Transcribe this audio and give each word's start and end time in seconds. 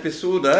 episode, 0.00 0.52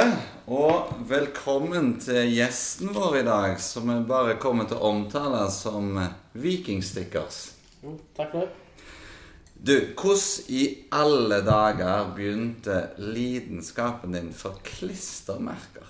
og 0.52 0.90
velkommen 1.08 1.94
til 2.02 2.28
gjesten 2.34 2.90
vår 2.92 3.14
i 3.16 3.24
dag, 3.24 3.54
som 3.64 3.86
vi 3.88 3.94
bare 4.04 4.34
kommer 4.36 4.66
til 4.68 4.76
å 4.76 4.90
omtale 4.90 5.46
som 5.54 5.94
Vikingstickers. 6.36 7.38
Jo, 7.80 7.94
takk 8.18 8.34
for 8.34 8.42
det. 8.44 8.50
Du, 9.56 9.72
hvordan 9.96 10.50
i 10.52 10.64
alle 10.92 11.38
dager 11.46 12.10
begynte 12.18 12.82
lidenskapen 13.00 14.12
din 14.18 14.28
for 14.36 14.58
klistremerker? 14.66 15.88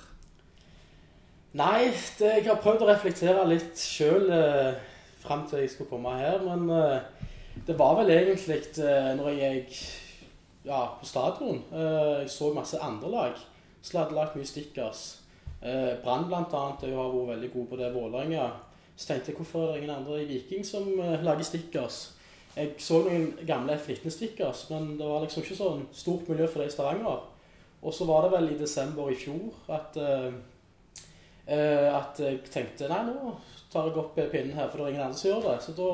Nei, 1.59 1.89
det, 2.21 2.37
jeg 2.37 2.47
har 2.53 2.61
prøvd 2.63 2.85
å 2.87 2.91
reflektere 2.93 3.49
litt 3.51 3.83
sjøl 3.83 4.31
eh, 4.31 4.79
fram 5.25 5.43
til 5.51 5.65
jeg 5.65 5.73
skulle 5.75 5.91
komme 5.91 6.15
her, 6.21 6.39
men 6.47 6.71
eh, 6.77 7.27
det 7.67 7.75
var 7.81 7.99
vel 7.99 8.15
egentlig 8.15 8.61
eh, 8.79 9.11
når 9.19 9.35
jeg 9.41 9.67
ja, 10.65 10.81
på 11.01 11.07
stadion 11.07 11.63
eh, 11.73 12.21
Jeg 12.23 12.31
så 12.31 12.53
masse 12.55 12.79
andre 12.83 13.11
lag 13.11 13.39
som 13.83 14.03
hadde 14.03 14.17
lagt 14.17 14.37
mye 14.37 14.49
stickers. 14.49 15.21
Eh, 15.63 15.95
Brann 16.05 16.27
bl.a. 16.29 16.43
Har 16.45 16.77
vært 16.77 17.31
veldig 17.35 17.53
god 17.55 17.67
på 17.71 17.79
det. 17.81 17.93
Vålerenga. 17.95 18.51
Så 18.97 19.09
tenkte 19.09 19.33
jeg 19.33 19.39
hvorfor 19.41 19.63
er 19.63 19.73
det 19.73 19.83
ingen 19.83 19.95
andre 19.95 20.23
i 20.23 20.29
Viking 20.29 20.67
som 20.67 20.89
eh, 21.01 21.23
lager 21.25 21.49
stickers? 21.49 22.11
Jeg 22.57 22.75
så 22.83 22.99
noen 23.07 23.31
gamle 23.47 23.77
F19-stickers, 23.79 24.67
men 24.73 24.97
det 24.99 25.07
var 25.07 25.23
liksom 25.25 25.45
ikke 25.45 25.57
sånn 25.57 25.85
stort 25.95 26.29
miljø 26.29 26.49
for 26.51 26.61
det 26.61 26.69
i 26.69 26.75
Stavanger. 26.75 27.23
Og 27.81 27.95
så 27.97 28.05
var 28.05 28.27
det 28.27 28.33
vel 28.35 28.51
i 28.51 28.59
desember 28.61 29.09
i 29.09 29.17
fjor 29.17 29.73
at 29.73 29.97
eh, 30.01 30.33
at 31.51 32.21
jeg 32.21 32.45
tenkte 32.47 32.87
nei, 32.87 33.01
nå 33.09 33.33
tar 33.73 33.89
jeg 33.89 33.97
opp 33.99 34.19
pinnen 34.31 34.55
her, 34.55 34.69
for 34.69 34.79
det 34.79 34.85
er 34.85 34.93
ingen 34.93 35.07
andre 35.09 35.19
som 35.19 35.31
gjør 35.31 35.47
det. 35.49 35.55
Så 35.65 35.73
da 35.75 35.89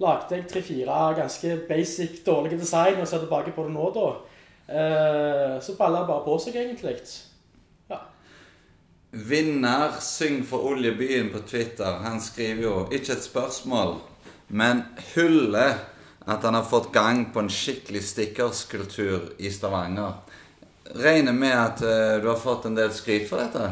lagde 0.00 0.36
jeg 0.36 0.48
tre-fire 0.48 1.00
ganske 1.18 1.56
basic, 1.68 2.22
dårlige 2.26 2.60
design 2.60 3.00
og 3.00 3.08
ser 3.08 3.24
tilbake 3.24 3.52
på 3.56 3.66
det 3.66 3.74
nå, 3.74 3.90
da. 3.94 4.06
Eh, 4.70 5.56
så 5.62 5.74
balla 5.78 6.06
bare 6.08 6.24
på 6.24 6.38
seg, 6.40 6.56
egentlig. 6.56 6.96
Ja. 7.90 7.98
Vinner 9.10 9.98
Syng 10.00 10.44
for 10.46 10.70
oljebyen 10.72 11.32
på 11.34 11.42
Twitter, 11.46 12.00
han 12.04 12.20
skriver 12.20 12.62
jo 12.62 12.76
ikke 12.90 13.16
et 13.16 13.26
spørsmål, 13.26 13.96
men 14.48 14.84
hyller 15.14 15.74
at 16.30 16.44
han 16.44 16.54
har 16.54 16.64
fått 16.68 16.92
gang 16.92 17.26
på 17.32 17.42
en 17.42 17.50
skikkelig 17.50 18.02
stickerskultur 18.06 19.32
i 19.38 19.50
Stavanger. 19.50 20.20
Regner 20.94 21.32
med 21.32 21.54
at 21.54 21.82
uh, 21.82 22.22
du 22.22 22.28
har 22.28 22.38
fått 22.38 22.66
en 22.66 22.76
del 22.76 22.90
skryt 22.94 23.28
for 23.30 23.40
dette? 23.40 23.70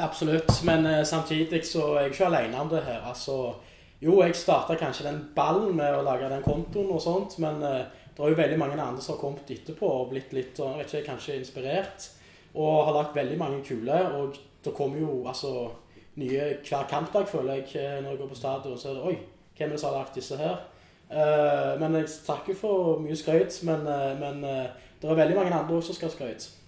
Absolutt, 0.00 0.62
men 0.64 0.86
uh, 0.86 1.02
samtidig 1.06 1.62
så 1.66 1.84
er 1.94 2.06
jeg 2.06 2.14
ikke 2.14 2.30
alene 2.30 2.62
om 2.62 2.70
det 2.70 2.82
her. 2.86 3.02
Altså, 3.10 3.54
jo, 4.00 4.20
jeg 4.24 4.36
starta 4.36 4.76
kanskje 4.80 5.04
den 5.06 5.18
ballen 5.36 5.74
med 5.76 5.92
å 5.92 6.04
lage 6.06 6.28
den 6.30 6.44
kontoen 6.44 6.92
og 6.94 7.02
sånt, 7.04 7.36
men 7.42 7.60
eh, 7.66 7.82
det 8.16 8.24
er 8.24 8.32
jo 8.32 8.38
veldig 8.38 8.58
mange 8.60 8.78
andre 8.80 9.02
som 9.04 9.14
har 9.14 9.20
kommet 9.20 9.50
etterpå 9.52 9.88
og 9.88 10.08
blitt 10.12 10.32
litt 10.36 10.58
jeg 10.60 10.80
vet 10.80 10.94
ikke, 10.94 11.12
kanskje 11.12 11.36
inspirert. 11.40 12.08
Og 12.56 12.86
har 12.88 12.96
lagt 12.96 13.14
veldig 13.16 13.36
mange 13.38 13.60
kule. 13.64 13.98
Og 14.18 14.38
det 14.64 14.72
kommer 14.74 14.98
jo 14.98 15.20
altså 15.28 15.70
nye 16.20 16.48
hver 16.66 16.88
kampdag, 16.90 17.28
føler 17.30 17.60
jeg, 17.60 17.68
eh, 17.80 18.00
når 18.02 18.10
jeg 18.14 18.20
går 18.22 18.32
på 18.32 18.40
stadion. 18.40 18.78
Så 18.78 18.90
er 18.90 18.98
det 18.98 19.06
Oi, 19.12 19.16
hvem 19.56 19.68
er 19.68 19.76
det 19.76 19.80
som 19.80 19.92
har 19.92 20.02
lagt 20.02 20.18
disse 20.18 20.40
her? 20.40 20.58
Uh, 21.10 21.74
men 21.80 21.96
jeg 21.98 22.06
takker 22.22 22.54
for 22.54 23.00
mye 23.02 23.16
skryt, 23.18 23.56
men, 23.66 23.80
uh, 23.82 24.12
men 24.20 24.44
uh, 24.46 24.90
det 25.02 25.08
er 25.10 25.16
veldig 25.18 25.36
mange 25.40 25.56
andre 25.56 25.80
også 25.80 25.90
som 25.90 25.96
skal 25.96 26.08
ha 26.08 26.14
skryt. 26.14 26.59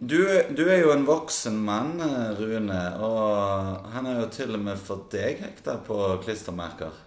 Du, 0.00 0.16
du 0.56 0.62
er 0.72 0.80
jo 0.80 0.90
en 0.94 1.04
voksen 1.08 1.58
mann, 1.66 1.92
eh, 2.06 2.30
Rune, 2.40 2.80
og 3.08 3.86
han 3.94 4.08
har 4.10 4.20
jo 4.22 4.28
til 4.38 4.56
og 4.58 4.64
med 4.66 4.80
fått 4.88 5.10
deg 5.16 5.42
hekta 5.44 5.76
på 5.90 6.00
klistremerker. 6.24 7.02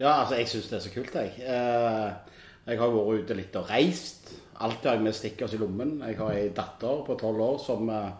Ja, 0.00 0.12
altså, 0.22 0.36
jeg 0.40 0.48
syns 0.48 0.68
det 0.70 0.78
er 0.78 0.84
så 0.86 0.92
kult, 0.94 1.14
jeg. 1.16 1.32
Eh, 1.44 2.36
Jeg 2.70 2.78
har 2.78 2.90
vært 2.92 3.22
ute 3.24 3.34
litt 3.34 3.54
og 3.56 3.70
reist. 3.72 4.28
Alltid 4.60 4.86
har 4.90 4.96
jeg 4.98 5.04
med 5.06 5.14
stickers 5.16 5.54
i 5.56 5.58
lommen. 5.58 5.94
Jeg 6.04 6.18
har 6.18 6.34
ei 6.36 6.50
datter 6.54 7.00
på 7.06 7.16
tolv 7.18 7.40
år 7.42 7.56
som 7.62 7.88
eh, 7.90 8.10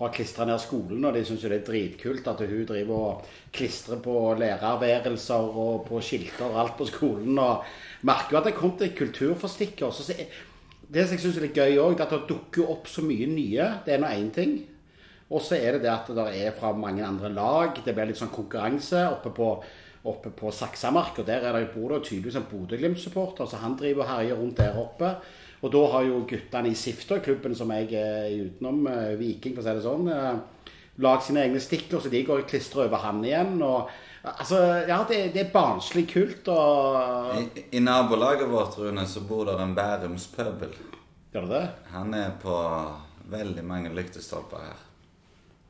har 0.00 0.10
klistra 0.12 0.44
ned 0.48 0.58
skolen, 0.60 1.04
og 1.06 1.14
de 1.14 1.22
syns 1.24 1.44
jo 1.44 1.50
det 1.52 1.60
er 1.62 1.68
dritkult 1.68 2.26
at 2.28 2.42
hun 2.42 2.64
driver 2.68 3.04
og 3.06 3.28
klistrer 3.54 4.02
på 4.04 4.16
lærerværelser 4.40 5.46
og 5.64 5.86
på 5.88 6.00
skilter 6.04 6.50
og 6.50 6.58
alt 6.64 6.76
på 6.80 6.88
skolen. 6.90 7.38
Og 7.38 7.64
merker 8.02 8.34
jo 8.34 8.40
at 8.42 8.48
det 8.48 8.54
er 8.54 8.58
kommet 8.60 8.82
en 8.88 8.96
kultur 8.98 9.34
for 9.38 9.48
stickers. 9.48 10.02
Det 10.88 11.04
som 11.04 11.16
jeg 11.16 11.22
syns 11.22 11.38
er 11.40 11.46
litt 11.46 11.58
gøy 11.58 11.78
òg, 11.80 11.96
er 11.96 12.04
at 12.04 12.12
det 12.12 12.26
dukker 12.28 12.70
opp 12.74 12.88
så 12.90 13.04
mye 13.04 13.28
nye. 13.30 13.68
Det 13.86 13.94
er 13.94 14.02
nå 14.02 14.10
én 14.12 14.30
ting. 14.34 14.54
Og 15.32 15.40
så 15.42 15.56
er 15.56 15.76
det 15.76 15.86
det 15.86 15.92
at 15.92 16.10
det 16.14 16.26
er 16.44 16.56
fra 16.56 16.74
mange 16.76 17.04
andre 17.06 17.30
lag. 17.32 17.78
Det 17.84 17.94
blir 17.94 18.10
litt 18.10 18.20
sånn 18.20 18.34
konkurranse 18.34 19.06
oppe 19.08 19.32
på, 19.34 19.48
oppe 20.10 20.32
på 20.36 20.52
Saksamark. 20.52 21.22
Og 21.22 21.28
der 21.28 21.46
er 21.48 21.56
det, 21.56 21.72
bor 21.72 21.94
det 21.94 22.04
tydeligvis 22.08 22.38
en 22.40 22.48
Bodø-Glimt-supporter, 22.50 23.48
så 23.48 23.62
han 23.62 23.78
driver 23.80 24.04
og 24.04 24.10
herjer 24.12 24.40
rundt 24.40 24.60
der 24.60 24.78
oppe. 24.80 25.14
Og 25.64 25.72
da 25.72 25.84
har 25.94 26.04
jo 26.04 26.24
guttene 26.28 26.70
i 26.70 26.76
Sifter, 26.76 27.22
klubben 27.24 27.56
som 27.56 27.72
jeg 27.72 27.94
er 27.96 28.34
utenom, 28.44 28.84
eh, 28.90 29.14
Viking 29.16 29.54
for 29.56 29.64
å 29.64 29.64
si 29.64 29.76
det 29.78 29.86
sånn, 29.86 30.10
eh, 30.12 30.74
lagd 31.00 31.24
sine 31.24 31.46
egne 31.46 31.62
stikker, 31.62 32.02
så 32.02 32.10
de 32.12 32.20
går 32.22 32.42
og 32.42 32.50
klistrer 32.50 32.84
over 32.84 33.00
han 33.00 33.24
igjen. 33.24 33.62
og 33.62 33.88
Altså, 34.24 34.58
ja, 34.88 35.02
det, 35.08 35.18
det 35.34 35.40
er 35.42 35.52
barnslig 35.52 36.06
kult 36.08 36.48
og 36.48 37.34
I, 37.36 37.64
I 37.76 37.80
nabolaget 37.84 38.48
vårt, 38.48 38.78
Rune, 38.80 39.04
så 39.06 39.20
bor 39.28 39.44
det 39.50 39.58
en 39.60 39.74
Bærumspøbel. 39.76 40.72
Gjør 41.34 41.44
det 41.44 41.58
det? 41.58 41.66
Han 41.92 42.14
er 42.16 42.30
på 42.40 42.56
veldig 43.28 43.64
mange 43.68 43.92
lyktestolper 43.92 44.64
her. 44.64 44.80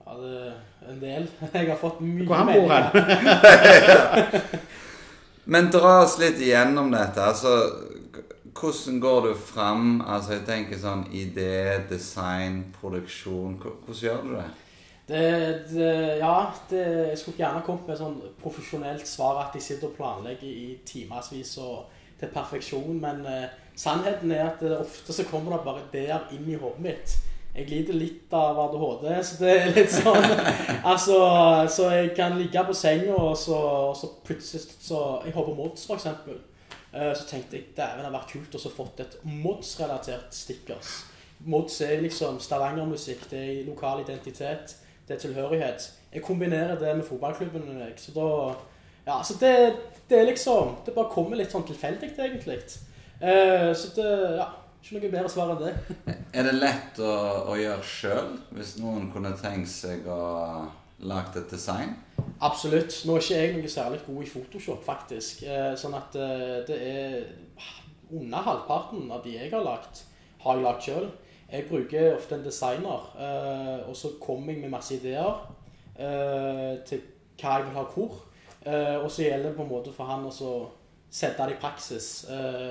Ja, 0.05 0.15
det 0.21 0.37
er 0.45 0.93
en 0.93 1.01
del. 1.03 1.29
Jeg 1.57 1.71
har 1.73 1.81
fått 1.81 2.01
mye 2.05 2.27
Hvor 2.29 2.37
han 2.37 2.53
bor 2.53 2.71
hen? 2.71 4.41
Men 5.55 5.71
dra 5.73 5.97
oss 6.05 6.19
litt 6.23 6.39
igjennom 6.41 6.93
dette. 6.95 7.21
Altså, 7.21 7.57
hvordan 8.55 9.01
går 9.01 9.27
du 9.27 9.33
fram? 9.35 9.99
Altså, 10.01 10.39
jeg 10.39 10.47
tenker 10.47 10.79
sånn 10.81 11.03
idé, 11.13 11.83
design, 11.91 12.63
produksjon. 12.79 13.59
Hvordan 13.61 13.99
gjør 14.07 14.23
du 14.25 14.31
det? 14.39 14.47
Det, 15.09 15.65
det, 15.69 15.89
ja, 16.23 16.37
det, 16.71 16.85
jeg 17.11 17.19
skulle 17.21 17.37
gjerne 17.37 17.61
kommet 17.67 17.91
med 17.91 17.99
sånn 18.01 18.17
profesjonelt 18.41 19.05
svar 19.09 19.43
at 19.43 19.59
jeg 19.59 19.67
sitter 19.67 19.91
og 19.91 19.99
planlegger 19.99 20.49
i 20.49 20.79
timevis 20.89 21.59
og 21.61 21.91
til 22.21 22.31
perfeksjon, 22.33 23.01
men 23.03 23.21
eh, 23.29 23.53
sannheten 23.77 24.33
er 24.33 24.47
at 24.47 24.63
det, 24.65 24.73
ofte 24.81 25.13
så 25.13 25.27
kommer 25.29 25.57
det 25.57 25.65
bare 25.67 25.83
ideer 25.91 26.25
inn 26.33 26.49
i 26.49 26.57
hodet 26.57 26.81
mitt. 26.87 27.17
Jeg 27.55 27.69
lider 27.71 27.95
litt 27.95 28.33
av 28.35 28.57
ADHD, 28.65 29.05
så 29.23 29.37
det 29.39 29.51
er 29.53 29.69
litt 29.77 29.93
sånn 29.95 30.25
Altså, 30.91 31.19
så 31.71 31.91
jeg 31.93 32.09
kan 32.17 32.35
ligge 32.39 32.65
på 32.67 32.75
senga, 32.75 33.15
og 33.15 33.37
så, 33.39 33.59
og 33.91 33.95
så 33.99 34.11
plutselig 34.27 34.65
så 34.83 35.03
Jeg 35.27 35.37
hopper 35.37 35.55
mods, 35.61 35.85
for 35.87 36.01
eksempel. 36.01 36.41
Eh, 36.95 37.13
Så 37.15 37.29
tenkte 37.29 37.61
jeg 37.61 37.75
dæven, 37.77 38.01
det 38.01 38.07
hadde 38.09 38.17
vært 38.17 38.33
kult 38.33 38.57
å 38.57 38.63
få 38.65 38.73
fått 38.81 39.05
et 39.05 39.19
mods-relatert 39.29 40.35
stickers. 40.35 41.05
Mods 41.45 41.81
er 41.85 42.01
liksom 42.03 42.41
Stavanger-musikk, 42.41 43.29
det 43.31 43.45
er 43.45 43.69
lokal 43.69 44.03
identitet, 44.03 44.77
det 45.09 45.17
er 45.17 45.21
tilhørighet. 45.21 45.91
Jeg 46.15 46.23
kombinerer 46.23 46.79
det 46.81 46.97
med 46.97 47.05
fotballklubben 47.07 47.81
jeg, 47.81 47.95
så 48.01 48.15
da 48.17 48.29
Ja, 49.07 49.19
så 49.23 49.35
det, 49.41 49.77
det 50.09 50.19
er 50.19 50.25
liksom 50.31 50.77
Det 50.87 50.95
bare 50.97 51.11
kommer 51.13 51.37
litt 51.37 51.53
sånn 51.53 51.67
tilfeldig, 51.69 52.13
egentlig. 52.17 52.61
Eh, 53.21 53.73
Så 53.77 53.91
det 53.97 54.07
Ja, 54.39 54.47
ikke 54.83 54.99
noe 55.01 55.11
bedre 55.13 55.29
svar 55.33 55.53
enn 55.55 55.61
det. 55.65 55.75
Er 56.39 56.43
det 56.49 56.55
lett 56.57 56.99
å, 57.01 57.13
å 57.53 57.57
gjøre 57.57 57.85
sjøl, 57.85 58.33
hvis 58.57 58.77
noen 58.81 59.11
kunne 59.13 59.35
tenkt 59.41 59.69
seg 59.73 60.07
å 60.09 60.65
lage 61.05 61.39
et 61.41 61.51
design? 61.53 61.95
Absolutt. 62.41 63.03
Nå 63.07 63.17
er 63.17 63.23
ikke 63.23 63.39
jeg 63.39 63.55
noe 63.57 63.71
særlig 63.73 64.01
god 64.07 64.23
i 64.25 64.31
Photoshop, 64.31 64.83
faktisk. 64.85 65.45
Eh, 65.49 65.73
Sånn 65.79 65.95
at 65.99 66.17
eh, 66.17 66.59
det 66.69 66.79
er 66.81 67.21
under 68.13 68.45
halvparten 68.45 69.09
av 69.13 69.23
de 69.25 69.37
jeg 69.37 69.51
har 69.53 69.65
lagt, 69.65 70.05
har 70.45 70.57
jeg 70.59 70.65
lagt 70.65 70.89
sjøl. 70.89 71.07
Jeg 71.53 71.67
bruker 71.69 72.15
ofte 72.17 72.35
en 72.35 72.45
designer, 72.45 73.11
eh, 73.21 73.89
og 73.89 73.97
så 73.97 74.15
kommer 74.21 74.53
jeg 74.53 74.63
med 74.63 74.73
masse 74.73 74.95
ideer 74.97 75.37
eh, 75.99 76.81
til 76.89 77.03
hva 77.41 77.59
jeg 77.59 77.67
vil 77.67 77.77
ha 77.77 77.85
hvor. 77.95 78.17
Eh, 78.65 78.97
Og 79.05 79.11
så 79.11 79.23
gjelder 79.23 79.49
det 79.49 79.57
på 79.57 79.63
en 79.63 79.71
måte 79.71 79.93
for 79.93 80.09
han 80.09 80.25
å 80.27 80.33
sette 81.15 81.47
det 81.47 81.55
i 81.55 81.61
praksis 81.61 82.27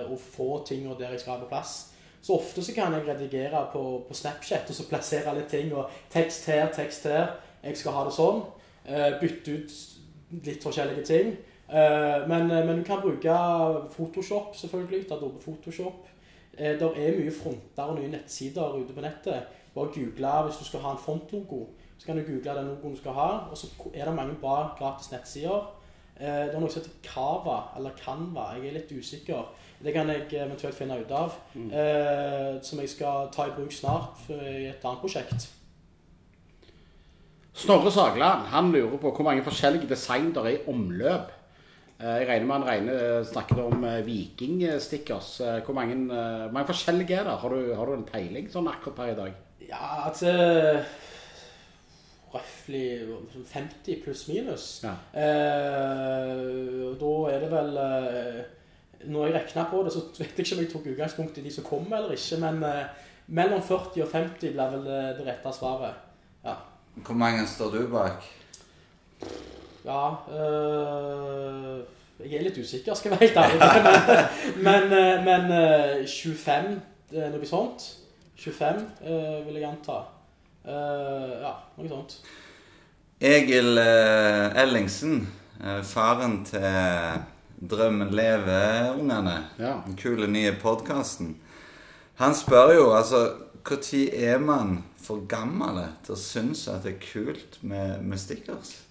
og 0.09 0.17
få 0.19 0.65
tingene 0.67 0.97
der 0.99 1.13
jeg 1.13 1.21
skal 1.21 1.37
ha 1.37 1.43
på 1.45 1.47
plass. 1.47 1.93
Så 2.21 2.35
ofte 2.35 2.63
så 2.63 2.73
kan 2.75 2.91
jeg 2.91 3.05
redigere 3.07 3.61
på, 3.71 4.03
på 4.07 4.13
Snapchat 4.13 4.67
og 4.67 4.75
så 4.75 4.87
plassere 4.89 5.29
alle 5.31 5.45
ting 5.47 5.71
og 5.71 5.91
tekst 6.11 6.49
her, 6.51 6.67
tekst 6.75 7.07
her. 7.07 7.37
Jeg 7.63 7.77
skal 7.79 7.95
ha 7.95 8.03
det 8.03 8.15
sånn. 8.17 8.41
Bytte 9.21 9.55
ut 9.55 9.77
litt 10.43 10.63
forskjellige 10.63 11.05
ting. 11.07 11.31
Men, 12.27 12.51
men 12.51 12.81
du 12.81 12.83
kan 12.83 12.99
bruke 12.99 13.37
Photoshop, 13.95 14.51
selvfølgelig. 14.59 15.05
Adobe 15.11 15.39
Photoshop. 15.39 16.03
Eh, 16.57 16.79
det 16.79 16.89
er 16.95 17.17
mye 17.17 17.33
fronter 17.33 17.83
og 17.89 17.99
nye 17.99 18.11
nettsider 18.13 18.75
ute 18.77 18.93
på 18.93 19.01
nettet. 19.01 19.47
Bare 19.73 19.93
google 19.93 20.33
hvis 20.47 20.59
du 20.59 20.65
skal 20.67 20.83
ha 20.85 20.91
en 20.93 21.01
frontlogo. 21.01 21.65
Så 21.97 22.05
kan 22.05 22.17
du 22.17 22.23
google 22.23 22.57
den 22.59 22.67
logoen 22.67 22.93
du 22.93 22.99
skal 22.99 23.15
ha, 23.17 23.29
og 23.49 23.57
så 23.57 23.67
er 23.93 24.05
det 24.05 24.15
mange 24.15 24.35
bra 24.41 24.75
gratis 24.77 25.11
nettsider. 25.11 25.71
Eh, 26.19 26.45
det 26.49 26.53
er 26.53 26.61
noe 26.61 26.69
som 26.69 26.81
heter 26.81 26.99
Kava, 27.03 27.57
eller 27.77 27.97
Canva. 27.97 28.51
Jeg 28.57 28.69
er 28.69 28.77
litt 28.77 28.93
usikker. 28.93 29.49
Det 29.83 29.93
kan 29.93 30.09
jeg 30.09 30.29
eventuelt 30.31 30.77
finne 30.77 30.99
ut 31.01 31.11
av. 31.11 31.33
Eh, 31.57 32.61
som 32.61 32.79
jeg 32.79 32.89
skal 32.89 33.29
ta 33.33 33.49
i 33.49 33.55
bruk 33.57 33.73
snart 33.73 34.29
i 34.29 34.69
et 34.69 34.85
annet 34.85 35.01
prosjekt. 35.01 35.49
Snorre 37.53 37.91
Sagland 37.91 38.47
han 38.49 38.71
lurer 38.71 38.97
på 38.97 39.11
hvor 39.11 39.25
mange 39.25 39.43
forskjellige 39.45 39.89
design 39.89 40.31
der 40.33 40.45
er 40.45 40.55
i 40.55 40.63
omløp. 40.67 41.32
Eh, 42.03 42.17
Jeg 42.19 42.27
regner 42.27 42.45
med 42.49 42.55
han 42.57 42.67
regner, 42.67 43.23
snakket 43.23 43.61
om 43.63 43.83
eh, 43.87 44.01
vikingstickers. 44.05 45.37
Eh, 45.41 45.61
Hvor 45.63 45.73
mange, 45.77 45.95
eh, 45.95 46.51
mange 46.53 46.67
forskjellige 46.67 47.15
er 47.21 47.23
det? 47.29 47.37
Har 47.39 47.49
du, 47.55 47.73
har 47.77 47.85
du 47.85 47.93
en 47.95 48.03
peiling 48.07 48.49
sånn 48.51 48.67
akkurat 48.67 48.97
per 48.97 49.13
i 49.13 49.17
dag? 49.21 49.37
Ja, 49.69 49.85
altså 50.09 50.33
Røftlig 52.33 53.05
50 53.45 53.99
pluss 54.03 54.23
minus. 54.27 54.65
Ja. 54.83 54.95
Eh, 55.13 56.89
og 56.89 56.95
da 56.99 57.13
er 57.29 57.43
det 57.45 57.49
vel 57.51 57.77
eh, 57.77 58.39
Når 59.05 59.27
jeg 59.27 59.35
regna 59.37 59.65
på 59.69 59.83
det, 59.85 59.93
så 59.93 60.01
vet 60.19 60.33
jeg 60.39 60.45
ikke 60.47 60.57
om 60.57 60.63
jeg 60.63 60.71
tok 60.73 60.91
utgangspunkt 60.95 61.37
i 61.37 61.45
de 61.45 61.51
som 61.53 61.67
kommer 61.67 61.99
eller 62.01 62.17
ikke, 62.17 62.39
men 62.41 62.63
eh, 62.67 63.09
mellom 63.27 63.61
40 63.63 64.03
og 64.03 64.09
50 64.11 64.55
blir 64.57 64.73
vel 64.75 64.87
det, 64.89 65.01
det 65.19 65.27
rette 65.29 65.53
svaret. 65.55 66.01
Ja. 66.43 66.57
Hvor 67.05 67.15
mange 67.17 67.45
står 67.47 67.71
du 67.77 67.85
bak? 67.93 68.25
Ja 69.85 70.03
øh, 70.31 71.79
Jeg 72.23 72.37
er 72.39 72.43
litt 72.45 72.57
usikker, 72.57 72.93
skal 72.95 73.11
jeg 73.11 73.19
være 73.19 73.27
helt 73.27 73.37
ærlig. 73.37 73.59
Men, 74.67 74.89
men, 74.89 74.99
øh, 74.99 75.25
men 75.25 75.51
øh, 75.51 76.07
25, 76.07 76.81
øh, 77.13 77.31
noe 77.33 77.45
sånt. 77.49 77.87
25 78.39 78.69
øh, 79.07 79.47
vil 79.47 79.59
jeg 79.59 79.69
anta. 79.69 79.97
Uh, 80.63 81.33
ja, 81.43 81.51
noe 81.77 81.89
sånt. 81.91 82.13
Egil 83.23 83.77
eh, 83.77 84.61
Ellingsen, 84.63 85.27
eh, 85.63 85.81
faren 85.83 86.45
til 86.45 86.63
Drømmen 87.69 88.09
lever-ungene, 88.15 89.35
Ja. 89.59 89.73
den 89.85 89.97
kule 90.01 90.27
nye 90.27 90.55
podkasten, 90.61 91.37
han 92.15 92.35
spør 92.35 92.73
jo 92.73 92.93
altså 92.95 93.31
Når 93.69 94.09
er 94.13 94.37
man 94.39 94.83
for 94.97 95.25
gammel 95.27 95.85
til 96.03 96.13
å 96.13 96.19
synes 96.19 96.67
at 96.67 96.83
det 96.83 96.95
er 96.95 97.05
kult 97.13 97.59
med, 97.61 98.01
med 98.01 98.17
stickers? 98.17 98.81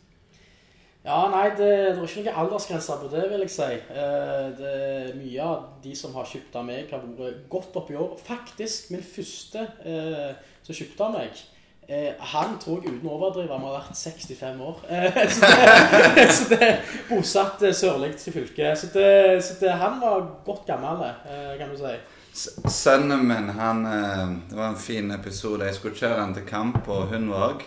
Ja, 1.02 1.24
nei, 1.32 1.48
det, 1.58 1.66
det 1.66 1.98
er 1.98 2.04
ikke 2.06 2.22
noen 2.28 2.36
aldersgrense 2.44 2.96
på 3.00 3.08
det, 3.10 3.24
vil 3.32 3.40
jeg 3.42 3.50
si. 3.50 3.70
Eh, 3.90 4.44
det 4.54 4.74
er 4.82 5.08
Mye 5.18 5.42
av 5.48 5.64
de 5.82 5.96
som 5.98 6.14
har 6.14 6.28
kjøpt 6.30 6.54
av 6.60 6.68
meg, 6.68 6.92
har 6.92 7.02
vært 7.02 7.40
godt 7.50 7.78
oppi 7.80 7.96
år. 7.98 8.12
Faktisk, 8.22 8.92
min 8.94 9.02
første 9.02 9.64
eh, 9.82 10.30
som 10.62 10.78
kjøpte 10.78 11.08
av 11.08 11.16
meg, 11.16 11.42
eh, 11.88 12.22
han 12.36 12.54
tror 12.62 12.86
jeg 12.86 12.94
uten 12.94 13.10
å 13.10 13.16
overdrive 13.16 13.58
må 13.58 13.74
vært 13.74 13.98
65 13.98 14.62
år. 14.68 14.78
Så 16.38 16.48
det, 16.54 16.60
er 16.68 16.96
bosatt 17.10 17.66
sørlig 17.74 18.14
til 18.22 18.38
fylket. 18.38 18.78
Så, 18.78 18.94
det, 18.94 19.42
så 19.42 19.58
det, 19.58 19.74
han 19.82 19.98
var 19.98 20.22
godt 20.46 20.70
gammel, 20.70 21.02
kan 21.58 21.74
du 21.74 21.82
si. 21.82 21.98
Sønnen 22.70 23.26
min, 23.26 23.50
han 23.58 23.82
Det 24.48 24.54
var 24.54 24.70
en 24.70 24.78
fin 24.80 25.10
episode. 25.10 25.66
Jeg 25.66 25.82
skulle 25.82 25.98
kjøre 25.98 26.22
han 26.22 26.38
til 26.38 26.46
kamp 26.46 26.84
på 26.86 27.02
Hundvåg. 27.10 27.66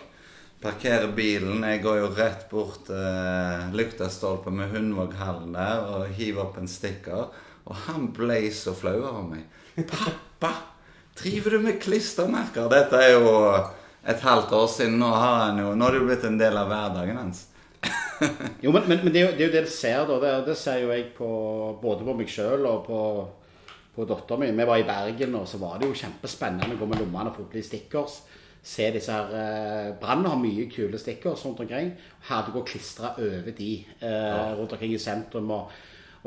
Parkere 0.62 1.10
bilen. 1.12 1.64
Jeg 1.68 1.82
går 1.84 1.98
jo 2.00 2.12
rett 2.16 2.46
bort 2.50 2.86
til 2.88 3.74
lyktestolpen 3.76 4.56
med 4.56 4.72
Hundvåghallen 4.72 5.52
der 5.56 5.84
og 5.84 6.14
hiver 6.16 6.46
opp 6.46 6.56
en 6.60 6.70
stikker. 6.70 7.28
Og 7.66 7.82
han 7.88 8.08
ble 8.16 8.38
så 8.54 8.72
flau 8.76 8.96
over 9.02 9.24
meg. 9.26 9.44
'Pappa, 9.76 10.52
driver 11.18 11.56
du 11.56 11.58
med 11.66 11.80
klistremerker?' 11.82 12.70
Dette 12.72 12.96
er 12.96 13.12
jo 13.18 13.32
et 14.06 14.22
halvt 14.22 14.52
år 14.56 14.66
siden. 14.66 14.98
Nå 14.98 15.10
har 15.12 15.36
han 15.46 15.60
jo 15.60 15.74
Nå 15.74 15.84
har 15.84 15.92
det 15.92 16.00
jo 16.00 16.08
blitt 16.08 16.24
en 16.24 16.38
del 16.40 16.56
av 16.56 16.70
hverdagen 16.72 17.20
hans. 17.20 17.46
Jo, 18.64 18.72
men, 18.72 18.86
men, 18.88 19.02
men 19.04 19.12
det, 19.12 19.20
er 19.20 19.26
jo, 19.26 19.32
det 19.36 19.42
er 19.44 19.50
jo 19.50 19.56
det 19.58 19.64
du 19.66 19.70
ser, 19.70 20.06
da. 20.08 20.16
Det, 20.22 20.32
det 20.46 20.56
ser 20.56 20.80
jo 20.80 20.88
jeg 20.88 21.10
på, 21.18 21.28
både 21.82 22.06
på 22.06 22.14
meg 22.16 22.30
sjøl 22.32 22.64
og 22.64 22.86
på, 22.86 23.00
på 23.92 24.06
dattera 24.08 24.40
mi. 24.40 24.48
Vi 24.56 24.68
var 24.70 24.80
i 24.80 24.88
Bergen, 24.88 25.36
og 25.36 25.44
så 25.50 25.60
var 25.60 25.76
det 25.76 25.90
jo 25.90 25.98
kjempespennende 26.00 26.78
å 26.78 26.80
gå 26.80 26.88
med 26.88 27.02
lommene 27.04 27.28
og 27.28 27.36
få 27.36 27.44
litt 27.52 27.68
stickers. 27.68 28.22
Se 28.66 28.88
disse 28.90 29.14
her 29.14 29.34
eh, 29.38 29.90
Brann 30.00 30.26
har 30.26 30.38
mye 30.40 30.66
kule 30.72 30.98
stickers 30.98 31.44
rundt 31.46 31.60
omkring. 31.62 31.92
Hadde 32.28 32.54
gå 32.54 32.64
klistra 32.66 33.12
over 33.18 33.52
de 33.54 33.72
eh, 34.00 34.56
rundt 34.58 34.72
omkring 34.74 34.94
i 34.94 35.02
sentrum. 35.02 35.50
og 35.50 35.70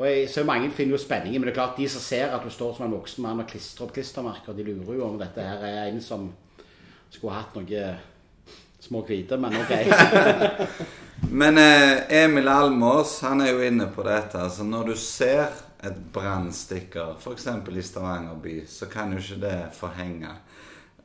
og 0.00 0.06
jeg 0.08 0.28
ser 0.32 0.46
mange 0.48 0.70
finner 0.72 0.94
jo 0.94 0.98
spenning 1.02 1.34
men 1.34 1.42
det 1.44 1.50
er 1.50 1.58
klart 1.58 1.76
de 1.76 1.84
som 1.92 2.00
ser 2.00 2.30
at 2.32 2.40
du 2.40 2.48
står 2.48 2.70
som 2.72 2.86
en 2.86 2.94
voksen 2.94 3.20
mann 3.20 3.42
og 3.42 3.50
klistrer 3.50 3.84
opp 3.84 3.90
klistremerker, 3.92 4.54
de 4.56 4.64
lurer 4.64 4.96
jo 4.96 5.04
om 5.04 5.18
dette 5.20 5.44
her 5.44 5.60
er 5.60 5.90
en 5.90 6.00
som 6.00 6.30
skulle 7.10 7.34
hatt 7.34 7.58
noe 7.58 7.82
små 8.80 9.02
hvite, 9.04 9.36
men 9.36 9.58
ok. 9.60 9.74
Men 11.30 11.58
eh, 11.58 12.22
Emil 12.22 12.48
Almås 12.48 13.18
han 13.20 13.42
er 13.44 13.52
jo 13.52 13.60
inne 13.62 13.90
på 13.92 14.02
dette. 14.02 14.40
altså 14.40 14.64
Når 14.64 14.86
du 14.88 14.94
ser 14.96 15.50
et 15.84 15.98
brannstikker, 16.12 17.12
f.eks. 17.20 17.46
i 17.76 17.82
Stavanger 17.82 18.38
by, 18.40 18.54
så 18.68 18.88
kan 18.88 19.12
jo 19.12 19.20
ikke 19.20 19.40
det 19.44 19.58
forhenge. 19.76 20.32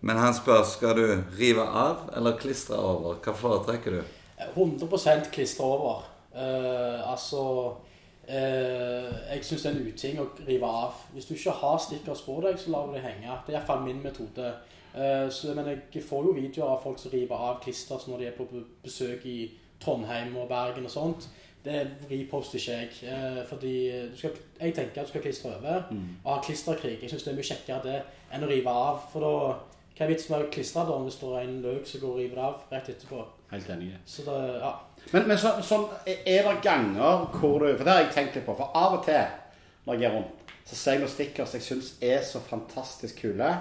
Men 0.01 0.18
han 0.18 0.36
spør 0.36 0.63
skal 0.68 0.97
du 0.97 1.06
rive 1.39 1.63
av 1.63 2.09
eller 2.15 2.38
klistre 2.39 2.77
over. 2.77 3.19
Hva 3.24 3.33
foretrekker 3.38 4.00
du? 4.00 4.03
100 4.53 5.31
klistre 5.31 5.65
over. 5.65 6.06
Eh, 6.36 7.12
altså 7.12 7.75
eh, 8.27 9.36
Jeg 9.36 9.45
syns 9.45 9.63
det 9.63 9.71
er 9.71 9.75
en 9.75 9.88
uting 9.88 10.19
å 10.19 10.27
rive 10.47 10.68
av. 10.68 11.00
Hvis 11.13 11.30
du 11.30 11.36
ikke 11.36 11.56
har 11.62 11.77
stickers 11.80 12.25
på 12.25 12.39
deg, 12.44 12.59
så 12.59 12.74
lar 12.74 12.88
du 12.88 12.97
det 12.97 13.06
henge. 13.06 13.39
Det 13.45 13.53
er 13.53 13.59
iallfall 13.59 13.86
min 13.86 14.03
metode. 14.03 14.51
Eh, 14.95 15.30
så, 15.31 15.53
men 15.56 15.71
jeg 15.71 16.03
får 16.03 16.27
jo 16.27 16.36
videoer 16.36 16.75
av 16.75 16.83
folk 16.83 17.00
som 17.00 17.13
river 17.15 17.48
av 17.50 17.62
klisters 17.63 18.07
når 18.07 18.21
de 18.21 18.30
er 18.30 18.38
på 18.38 18.48
besøk 18.83 19.25
i 19.27 19.39
Trondheim 19.81 20.36
og 20.39 20.50
Bergen 20.51 20.88
og 20.88 20.94
sånt. 20.94 21.30
Det 21.65 21.80
reposter 22.12 22.59
ikke 22.59 22.75
jeg. 22.75 22.89
Eh, 23.09 23.39
fordi 23.50 23.75
du 24.12 24.18
skal, 24.19 24.36
jeg 24.59 24.75
tenker 24.75 25.01
at 25.01 25.07
du 25.07 25.15
skal 25.15 25.24
klistre 25.24 25.56
over. 25.56 25.88
Og 26.24 26.33
ha 26.33 26.41
klisterkrig. 26.44 27.00
Jeg 27.01 27.09
syns 27.13 27.24
det 27.24 27.31
er 27.33 27.39
mye 27.39 27.50
kjekkere 27.50 27.81
det 27.88 28.01
enn 28.36 28.45
å 28.45 28.51
rive 28.51 28.75
av. 28.86 29.07
For 29.13 29.25
da 29.25 29.56
hva 29.95 30.03
er 30.03 30.12
vitsen 30.12 30.33
med 30.33 30.44
å 30.44 30.51
klistre 30.51 30.83
da 30.89 30.95
hvis 31.06 31.18
det 31.21 31.27
er 31.31 31.45
en 31.45 31.59
løk 31.63 31.86
som 31.88 32.01
går 32.01 32.12
og 32.12 32.18
river 32.19 32.36
det 32.36 32.45
av 32.45 32.74
rett 32.74 32.89
etterpå? 32.92 33.21
Helt 33.53 33.69
enig. 33.71 33.94
Så 34.09 34.25
det, 34.25 34.39
ja. 34.59 34.74
Men, 35.13 35.27
men 35.30 35.39
så, 35.39 35.53
sånn, 35.63 35.86
er 36.12 36.47
det 36.50 36.56
ganger 36.65 37.27
hvor 37.38 37.62
du 37.62 37.69
For 37.69 37.86
det 37.86 37.94
har 37.94 38.01
jeg 38.03 38.15
tenkt 38.15 38.39
litt 38.39 38.47
på. 38.47 38.57
For 38.57 38.75
av 38.75 38.97
og 38.97 39.06
til 39.06 39.24
når 39.86 40.01
jeg 40.01 40.09
er 40.09 40.15
rundt, 40.18 40.51
så 40.65 40.75
ser 40.75 40.95
jeg 40.95 41.03
noen 41.03 41.13
stickers 41.13 41.53
jeg 41.56 41.63
syns 41.63 41.94
er 42.03 42.24
så 42.25 42.42
fantastisk 42.42 43.21
kule 43.21 43.51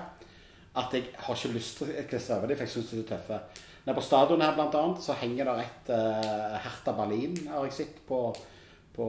at 0.75 0.95
jeg 0.97 1.11
har 1.23 1.37
ikke 1.37 1.55
lyst 1.55 1.79
til 1.79 1.93
å 1.93 2.05
klistre 2.09 2.39
over 2.39 2.51
dem, 2.51 2.59
for 2.59 2.67
jeg 2.67 2.73
syns 2.73 2.91
de 2.91 3.03
er 3.05 3.11
tøffe. 3.13 3.37
Nede 3.85 3.95
på 3.95 4.03
stadion 4.03 4.43
her 4.43 4.57
blant 4.57 4.75
annet, 4.81 5.03
så 5.05 5.15
henger 5.21 5.51
det 5.51 5.67
et 5.69 5.93
uh, 5.93 6.57
Hertha 6.65 6.95
Berlin, 6.97 7.37
har 7.53 7.69
jeg 7.69 7.77
sett, 7.77 8.01
på, 8.09 8.25
på 8.97 9.07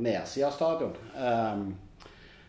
nedsida 0.00 0.48
av 0.48 0.54
stadion. 0.56 0.94
Um, 1.18 1.66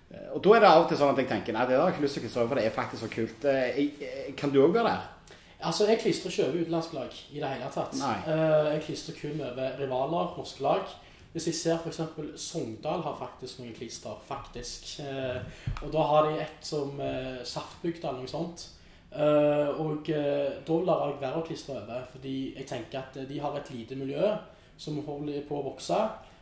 og 0.08 0.40
da 0.44 0.56
er 0.56 0.64
det 0.64 0.70
av 0.70 0.86
og 0.86 0.90
til 0.90 1.00
sånn 1.00 1.14
at 1.14 1.22
jeg 1.22 1.30
tenker 1.32 1.56
nei, 1.56 1.66
det 1.68 1.76
har 1.76 1.90
jeg 1.90 1.98
ikke 1.98 2.06
lyst 2.06 2.18
til 2.18 2.22
å 2.22 2.26
klistre 2.26 2.42
over, 2.44 2.52
for 2.52 2.60
det 2.60 2.68
er 2.68 2.76
faktisk 2.76 3.04
så 3.04 3.10
kult. 3.12 3.48
Eh, 3.52 3.80
jeg, 3.80 3.90
jeg, 4.04 4.36
kan 4.40 4.54
du 4.54 4.62
òg 4.64 4.78
være 4.78 4.94
der? 4.94 5.36
Altså, 5.68 5.88
Jeg 5.90 6.00
klistrer 6.04 6.32
ikke 6.32 6.46
over 6.46 6.62
utenlandske 6.62 6.96
lag 6.96 7.20
i 7.34 7.42
det 7.42 7.52
hele 7.56 7.74
tatt. 7.74 8.00
Eh, 8.00 8.72
jeg 8.76 8.86
klistrer 8.88 9.20
kun 9.20 9.44
over 9.50 9.82
rivaler, 9.82 10.32
norske 10.38 10.64
lag. 10.64 10.96
Hvis 11.34 11.50
jeg 11.50 11.58
ser 11.58 11.82
f.eks. 11.84 12.00
Sogndal 12.40 13.04
har 13.06 13.18
faktisk 13.20 13.60
noen 13.60 13.76
klister, 13.76 14.16
faktisk. 14.26 15.00
Eh, 15.04 15.42
og 15.84 15.92
da 15.94 16.08
har 16.12 16.30
de 16.30 16.40
et 16.46 16.66
som 16.66 16.96
uh, 16.98 17.44
Saftbygda 17.46 18.10
eller 18.10 18.24
noe 18.24 18.32
sånt. 18.32 18.70
Eh, 19.08 19.70
og 19.80 20.10
eh, 20.12 20.58
da 20.68 20.78
lar 20.84 21.06
jeg 21.08 21.22
være 21.22 21.40
å 21.40 21.46
klistre 21.48 21.78
over, 21.80 22.04
fordi 22.12 22.36
jeg 22.58 22.68
tenker 22.68 23.00
at 23.00 23.16
eh, 23.18 23.28
de 23.30 23.40
har 23.40 23.56
et 23.56 23.70
lite 23.72 23.96
miljø 23.96 24.34
som 24.78 25.00
holder 25.06 25.46
på 25.48 25.58
å 25.58 25.68
vokse. 25.72 25.98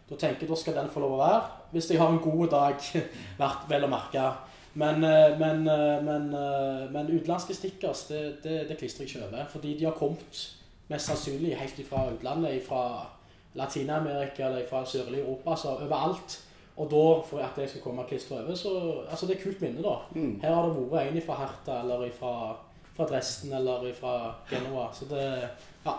Da 0.10 0.18
tenker 0.22 0.46
jeg 0.46 0.52
da 0.52 0.58
skal 0.60 0.76
den 0.78 0.92
få 0.94 1.02
lov 1.02 1.16
å 1.16 1.22
være. 1.22 1.40
Hvis 1.72 1.90
jeg 1.90 2.02
har 2.02 2.12
en 2.14 2.22
god 2.22 2.52
dag, 2.54 2.90
vært 3.44 3.66
vel 3.70 3.88
å 3.88 3.90
merke. 3.90 4.26
Men, 4.76 5.04
eh, 5.04 5.38
men, 5.40 5.68
eh, 5.68 6.04
men, 6.04 6.34
eh, 6.34 6.86
men 6.92 7.10
utenlandske 7.10 7.56
stickers, 7.56 8.06
det, 8.12 8.44
det, 8.44 8.58
det 8.70 8.78
klistrer 8.78 9.06
jeg 9.06 9.16
ikke 9.16 9.28
over. 9.28 9.46
Fordi 9.52 9.74
de 9.80 9.86
har 9.88 9.96
kommet 9.98 10.42
mest 10.92 11.10
sannsynlig 11.10 11.56
helt 11.58 11.80
fra 11.88 12.10
utlandet, 12.12 12.62
fra 12.68 12.82
Latin-Amerika 13.56 14.50
eller 14.50 14.68
fra 14.70 14.84
sørlige 14.86 15.24
Europa, 15.24 15.56
altså 15.56 15.78
overalt. 15.78 16.42
Og 16.76 16.90
da, 16.92 17.04
for 17.24 17.40
at 17.40 17.58
jeg 17.58 17.72
skal 17.72 17.86
komme 17.86 18.04
og 18.04 18.10
klistre 18.10 18.42
over, 18.42 18.56
så 18.60 18.72
Altså, 19.10 19.26
det 19.26 19.38
er 19.38 19.44
kult 19.44 19.62
minne, 19.64 19.82
da. 19.82 19.96
Her 20.44 20.54
har 20.54 20.68
det 20.68 20.90
vært 20.92 21.16
en 21.16 21.24
fra 21.24 21.38
Herta, 21.40 21.80
eller 21.80 22.10
fra, 22.20 22.34
fra 22.98 23.08
Dresden, 23.08 23.54
eller 23.56 23.94
fra 23.96 24.36
Genoa. 24.52 24.90
Så 24.94 25.08
det 25.10 25.24
Ja. 25.86 25.96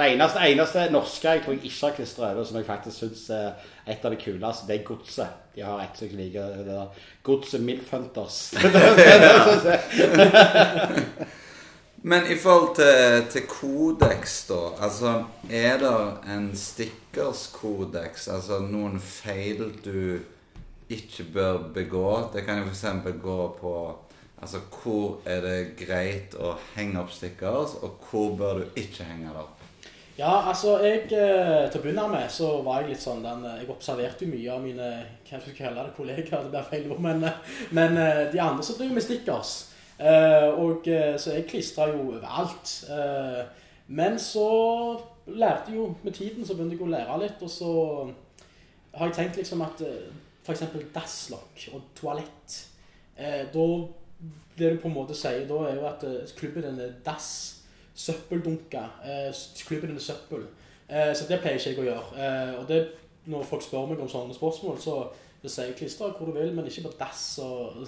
Det 0.00 0.06
eneste, 0.14 0.38
eneste 0.48 0.78
norske 0.94 1.28
jeg 1.28 1.40
tror 1.44 1.52
jeg 1.52 1.64
ikke 1.68 1.86
har 1.86 1.96
klistra 1.98 2.24
over, 2.30 2.44
som 2.48 2.56
jeg 2.56 2.70
faktisk 2.70 2.96
syns 3.02 3.24
er 3.36 3.48
et 3.84 4.04
av 4.04 4.10
de 4.14 4.18
kuleste, 4.22 4.66
det 4.68 4.74
er 4.78 4.86
Godset. 4.86 5.30
De 5.52 5.60
har 5.66 5.76
et 5.82 5.94
som 5.98 6.06
jeg 6.08 6.16
liker. 6.16 6.44
Det 6.56 6.64
der 6.72 6.88
Godset 7.26 7.60
Milfhunters. 7.60 8.36
Men 12.02 12.22
i 12.32 12.36
forhold 12.36 12.76
til, 12.76 13.26
til 13.30 13.42
kodeks, 13.48 14.44
da. 14.48 14.60
Altså, 14.80 15.24
er 15.50 15.78
det 15.78 15.96
en 16.32 16.46
stickerskodeks? 16.56 18.28
Altså 18.28 18.60
noen 18.64 18.96
feil 19.04 19.66
du 19.84 20.16
ikke 20.88 21.26
bør 21.34 21.58
begå? 21.74 22.06
Det 22.32 22.46
kan 22.46 22.62
jo 22.62 22.70
f.eks. 22.70 22.86
gå 23.22 23.40
på 23.60 23.74
Altså, 24.40 24.62
hvor 24.72 25.18
er 25.28 25.42
det 25.44 25.56
greit 25.76 26.32
å 26.40 26.54
henge 26.72 26.96
opp 27.02 27.10
stickers, 27.12 27.74
og 27.84 27.98
hvor 28.08 28.30
bør 28.38 28.62
du 28.62 28.78
ikke 28.80 29.04
henge 29.04 29.28
det 29.28 29.42
opp? 29.42 29.59
Ja, 30.20 30.48
altså 30.50 30.74
jeg, 30.84 31.06
eh, 31.16 31.70
Til 31.70 31.80
å 31.80 31.82
begynne 31.82 32.06
med 32.12 32.28
så 32.32 32.50
var 32.64 32.82
jeg 32.82 32.92
litt 32.92 33.04
sånn 33.04 33.22
den, 33.24 33.44
Jeg 33.56 33.70
observerte 33.72 34.26
jo 34.26 34.34
mye 34.34 34.52
av 34.52 34.64
mine 34.64 34.88
hva 35.30 35.38
skal 35.40 35.54
kalle 35.56 35.84
det, 35.86 35.94
kollegaer, 35.96 36.42
det 36.44 36.50
blir 36.52 36.66
feil 36.68 36.90
ord, 36.90 37.00
men, 37.06 37.24
eh, 37.24 37.54
men 37.70 37.96
eh, 37.96 38.24
de 38.32 38.40
andre 38.42 38.66
som 38.66 38.76
driver 38.76 38.98
med 38.98 39.06
stickers. 39.06 39.52
Eh, 39.96 40.48
og 40.60 40.88
eh, 40.88 41.14
Så 41.16 41.36
jeg 41.36 41.46
klistra 41.48 41.88
jo 41.88 42.10
overalt. 42.10 42.74
Eh, 42.90 43.44
men 43.86 44.18
så 44.18 44.48
lærte 45.26 45.70
jeg 45.70 45.78
jo 45.78 45.94
med 46.02 46.12
tiden 46.12 46.44
så 46.46 46.54
begynte 46.54 46.76
jeg 46.76 46.84
å 46.84 46.90
lære 46.90 47.20
litt, 47.22 47.40
og 47.42 47.50
så 47.50 47.72
har 48.94 49.06
jeg 49.06 49.16
tenkt 49.16 49.40
liksom 49.40 49.62
at 49.64 49.80
eh, 49.86 50.10
f.eks. 50.44 50.66
dasslokk 50.94 51.64
og 51.74 51.88
toalett 51.94 52.58
eh, 53.16 53.46
Da 53.52 53.66
det 54.58 54.74
du 54.74 54.80
på 54.82 54.88
en 54.88 54.94
måte 54.94 55.16
sier 55.16 55.46
da, 55.48 55.62
er 55.68 55.78
jo 55.78 55.88
at 55.88 56.04
eh, 56.04 56.32
klubben 56.36 56.66
din 56.66 56.80
er 56.84 56.92
dass, 57.06 57.59
søppeldunker, 58.00 58.86
eh, 59.04 59.86
din 59.88 59.96
er 59.96 60.00
søppel. 60.00 60.46
Eh, 60.88 61.14
så 61.16 61.26
det 61.28 61.40
pleier 61.40 61.58
ikke 61.58 61.70
jeg 61.70 61.78
å 61.82 61.88
gjøre. 61.88 62.04
Eh, 62.18 62.54
og 62.60 62.68
det, 62.68 62.80
når 63.30 63.44
folk 63.46 63.62
spør 63.62 63.90
meg 63.90 64.00
om 64.00 64.08
sånne 64.08 64.34
spørsmål, 64.34 64.78
så 64.80 64.96
det 65.42 65.50
sier 65.52 65.70
jeg 65.70 65.76
klister 65.78 66.12
hvor 66.16 66.28
du 66.28 66.36
vil, 66.36 66.52
men 66.52 66.66
ikke 66.68 66.82
på 66.88 66.92
dass 66.98 67.38
og, 67.44 67.86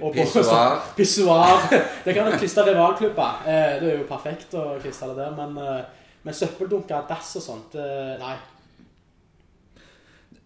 og 0.00 0.14
Pissoar. 0.96 1.66
Det 2.04 2.14
kan 2.14 2.30
du 2.30 2.36
klistre 2.38 2.68
rivalklubber. 2.68 3.42
Eh, 3.46 3.74
det 3.82 3.90
er 3.90 3.98
jo 3.98 4.08
perfekt 4.10 4.54
å 4.54 4.76
klistre 4.82 5.10
det 5.10 5.18
der, 5.24 5.34
men, 5.38 5.84
men 6.22 6.34
søppeldunker, 6.34 7.08
dass 7.08 7.36
og 7.40 7.46
sånt, 7.46 7.78
eh, 7.78 8.14
nei. 8.22 8.36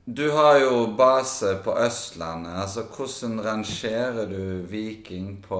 Du 0.09 0.31
har 0.31 0.61
jo 0.61 0.87
base 0.87 1.57
på 1.65 1.73
Østlandet. 1.79 2.53
altså 2.63 2.83
Hvordan 2.97 3.41
rangerer 3.45 4.27
du 4.31 4.63
Viking 4.71 5.43
på, 5.43 5.59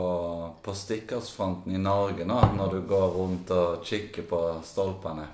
på 0.63 0.75
stikkersfronten 0.75 1.75
i 1.75 1.81
Norge 1.83 2.23
nå, 2.25 2.37
når 2.55 2.77
du 2.77 2.85
går 2.87 3.09
rundt 3.17 3.51
og 3.51 3.83
kikker 3.85 4.23
på 4.31 4.41
stolpene? 4.63 5.27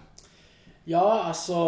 Ja, 0.88 1.28
altså 1.28 1.58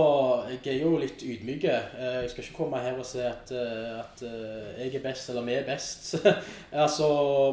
Jeg 0.49 0.73
er 0.73 0.81
jo 0.87 0.97
litt 0.99 1.21
ydmyk. 1.23 1.65
Eh, 1.69 2.23
Jeg 2.23 2.31
skal 2.31 2.45
ikke 2.47 2.57
komme 2.63 2.81
her 2.81 2.97
og 2.99 3.05
si 3.07 3.21
at, 3.21 3.53
eh, 3.53 3.93
at 4.01 4.25
eh, 4.25 4.81
jeg 4.81 4.95
er 4.97 5.05
best, 5.05 5.29
eller 5.29 5.45
vi 5.45 5.59
er 5.61 5.69
best. 5.69 6.15
altså, 6.73 7.07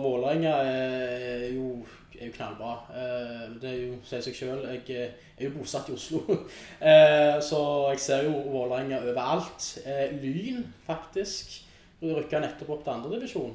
Vålerenga 0.07 0.55
er 0.71 1.49
jo, 1.51 1.81
er 2.21 2.29
jo 2.29 2.35
knallbra. 2.37 2.71
Eh, 2.93 3.43
Det 3.61 3.69
er 3.71 3.79
jo, 3.87 3.97
sier 4.07 4.21
seg 4.21 4.37
sjøl. 4.37 4.63
Jeg 4.87 4.97
er 5.37 5.43
jo 5.47 5.51
bosatt 5.57 5.89
i 5.89 5.97
Oslo. 5.97 6.21
Eh, 6.91 7.39
Så 7.41 7.59
jeg 7.91 7.99
ser 7.99 8.23
jo 8.29 8.37
Vålerenga 8.53 9.01
overalt. 9.03 9.67
Eh, 9.85 10.15
Lyn, 10.21 10.63
faktisk. 10.87 11.59
Rykka 12.01 12.39
nettopp 12.41 12.69
opp 12.73 12.83
til 12.83 12.93
andredivisjon. 12.95 13.51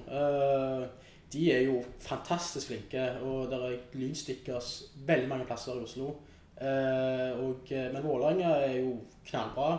De 1.33 1.49
er 1.51 1.65
jo 1.67 1.81
fantastisk 1.99 2.69
flinke, 2.71 3.03
og 3.27 3.49
det 3.51 3.59
er 3.59 3.81
lynstickers 3.99 4.69
veldig 5.09 5.29
mange 5.29 5.47
plasser 5.49 5.75
i 5.75 5.83
Oslo. 5.83 6.13
Eh, 6.61 7.33
eh, 7.35 7.89
men 7.93 8.03
Vålerenga 8.05 8.55
er 8.63 8.79
jo 8.85 8.95
knallbra. 9.27 9.73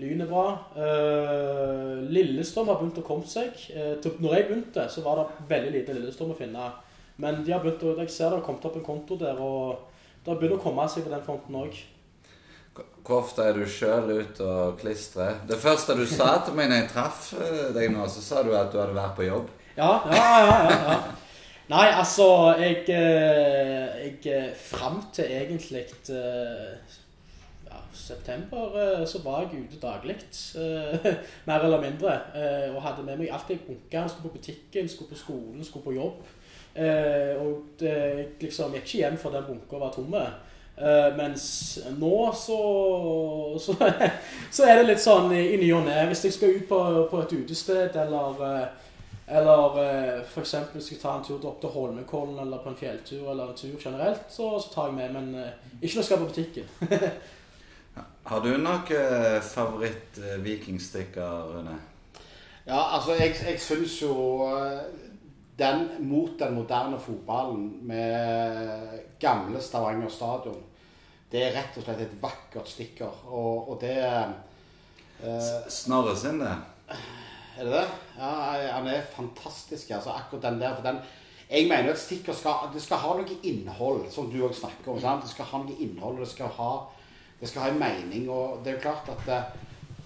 Lyn 0.00 0.24
er 0.24 0.26
bra. 0.26 0.46
Eh, 0.74 2.00
Lillestrøm 2.10 2.66
har 2.66 2.80
begynt 2.80 2.98
å 2.98 3.06
komme 3.06 3.28
seg. 3.30 3.52
Eh, 3.70 3.94
når 4.18 4.34
jeg 4.34 4.48
begynte, 4.48 4.88
så 4.90 5.04
var 5.04 5.20
det 5.20 5.46
veldig 5.52 5.74
lite 5.76 5.94
Lillestrøm 5.94 6.32
å 6.34 6.38
finne. 6.38 6.72
Men 7.16 7.44
de 7.46 7.52
har 7.54 7.62
begynt 7.62 7.82
å, 7.86 7.94
jeg 8.00 8.10
ser 8.10 8.32
det 8.32 8.40
har 8.40 8.46
kommet 8.46 8.64
opp 8.66 8.78
en 8.78 8.86
konto 8.86 9.18
der, 9.20 9.38
og 9.38 9.84
det 10.24 10.32
har 10.32 10.38
begynt 10.40 10.58
å 10.58 10.64
komme 10.64 10.86
seg 10.90 11.06
på 11.06 11.12
den 11.12 11.22
fronten 11.26 11.58
òg. 11.60 11.82
Hvor 13.04 13.20
ofte 13.20 13.44
er 13.44 13.54
du 13.54 13.66
sjøl 13.68 14.08
ute 14.16 14.46
og 14.48 14.78
klistrer? 14.80 15.36
Det 15.46 15.58
første 15.60 15.94
du 15.98 16.06
sa 16.08 16.34
til 16.44 16.56
meg 16.58 16.70
når 16.70 16.82
jeg 16.82 16.90
traff 16.94 17.28
eh, 17.38 17.68
deg 17.76 17.92
nå, 17.94 18.06
så 18.10 18.24
sa 18.24 18.42
du 18.42 18.54
at 18.56 18.72
du 18.72 18.80
hadde 18.80 18.96
vært 18.96 19.18
på 19.18 19.28
jobb. 19.28 19.52
Ja, 19.76 19.92
ja, 20.08 20.24
ja. 20.24 20.56
ja, 20.70 20.80
ja. 20.88 20.96
Nei, 21.64 21.86
altså 21.96 22.26
Jeg, 22.60 22.82
eh, 22.92 23.94
jeg 24.02 24.18
eh, 24.28 24.50
Fram 24.60 24.98
til 25.16 25.30
egentlig 25.32 25.86
ja, 27.64 27.78
september 27.96 29.04
så 29.08 29.20
var 29.24 29.46
jeg 29.46 29.64
ute 29.68 29.80
daglig. 29.82 30.18
Mer 31.48 31.66
eller 31.68 31.80
mindre. 31.82 32.16
Og 32.74 32.82
hadde 32.84 33.06
med 33.06 33.20
meg 33.22 33.32
alt 33.32 33.52
jeg 33.52 33.62
bunka. 33.66 34.06
Skulle 34.08 34.30
på 34.30 34.38
butikken, 34.38 34.88
skulle 34.88 35.12
på 35.14 35.20
skolen, 35.20 35.64
skulle 35.64 35.86
på 35.86 35.96
jobb. 35.96 36.24
Eh, 36.74 37.36
Og 37.38 37.62
det, 37.78 38.26
liksom 38.40 38.72
gikk 38.74 38.82
ikke 38.88 38.98
hjem 38.98 39.18
for 39.20 39.30
den 39.34 39.44
bunka 39.46 39.78
var 39.78 39.92
tomme. 39.94 40.24
Eh, 40.76 41.16
mens 41.16 41.78
nå 41.98 42.32
så, 42.34 42.58
så 43.62 43.72
Så 44.56 44.62
er 44.66 44.74
det 44.80 44.88
litt 44.88 45.00
sånn 45.02 45.32
i, 45.34 45.42
i 45.54 45.56
ny 45.62 45.72
og 45.76 45.84
ne. 45.86 46.06
Hvis 46.10 46.24
jeg 46.26 46.32
skal 46.38 46.56
ut 46.56 46.66
på, 46.68 46.78
på 47.10 47.16
et 47.22 47.32
utested 47.44 47.90
eller 48.06 48.30
eh, 48.48 48.66
eller 49.26 49.78
eh, 49.80 50.20
eksempel 50.36 50.82
skal 50.82 50.96
jeg 50.96 51.02
ta 51.02 51.14
en 51.16 51.24
tur 51.24 51.46
opp 51.48 51.60
til 51.62 51.70
Holmenkollen 51.72 52.38
eller 52.42 52.58
på 52.60 52.68
en 52.68 52.76
fjelltur 52.76 53.30
eller 53.32 53.44
en 53.48 53.56
tur 53.56 53.78
generelt, 53.80 54.20
så, 54.28 54.60
så 54.60 54.68
tar 54.74 54.86
jeg 54.90 54.96
med, 54.98 55.08
men 55.16 55.34
eh, 55.40 55.52
ikke 55.80 55.94
når 55.94 56.02
jeg 56.02 56.08
skal 56.10 56.20
på 56.20 56.28
butikken. 56.28 56.66
Har 58.28 58.40
du 58.44 58.50
noen 58.56 59.40
favoritt-vikingstikker, 59.44 61.30
Rune? 61.54 61.76
Ja, 62.66 62.94
altså, 62.96 63.12
jeg, 63.16 63.34
jeg 63.44 63.60
syns 63.60 64.02
jo 64.02 64.14
eh, 64.48 64.78
den 65.58 65.88
mot 66.08 66.38
den 66.38 66.54
moderne 66.54 66.98
fotballen 66.98 67.66
med 67.86 69.00
gamle 69.20 69.60
Stavanger 69.62 70.10
stadion, 70.10 70.62
det 71.30 71.42
er 71.42 71.54
rett 71.56 71.76
og 71.78 71.86
slett 71.86 72.02
et 72.04 72.16
vakkert 72.22 72.68
stikker. 72.70 73.10
Og, 73.30 73.70
og 73.70 73.80
det 73.82 73.96
eh, 74.02 75.68
Snorre 75.70 76.14
sin, 76.18 76.40
det. 76.42 76.54
Er 77.58 77.68
det 77.68 77.72
det? 77.72 77.84
Ja, 78.18 78.30
han 78.76 78.86
er 78.90 79.02
fantastisk. 79.14 79.90
altså 79.90 80.10
Akkurat 80.10 80.42
den 80.42 80.60
der. 80.60 80.74
for 80.74 80.82
den 80.82 80.98
Jeg 81.50 81.68
mener 81.68 81.92
at 81.92 81.98
stikker 81.98 82.32
skal, 82.32 82.70
det 82.74 82.82
skal 82.82 82.96
ha 82.96 83.14
noe 83.14 83.38
innhold, 83.42 84.10
som 84.10 84.30
du 84.30 84.40
òg 84.42 84.54
snakker 84.54 84.92
om. 84.92 85.00
sant? 85.00 85.22
Det 85.22 85.30
skal 85.30 85.44
ha 85.44 85.58
noe 85.62 85.76
innhold, 85.78 86.14
og 86.14 86.20
det 86.20 86.30
skal 86.30 86.46
ha, 86.46 86.72
det 87.40 87.48
skal 87.48 87.62
ha 87.62 87.68
en 87.68 87.78
mening. 87.78 88.30
Og 88.30 88.64
det 88.64 88.72
er 88.72 88.76
jo 88.78 88.86
klart 88.88 89.10
at 89.12 89.26
det, 89.26 89.40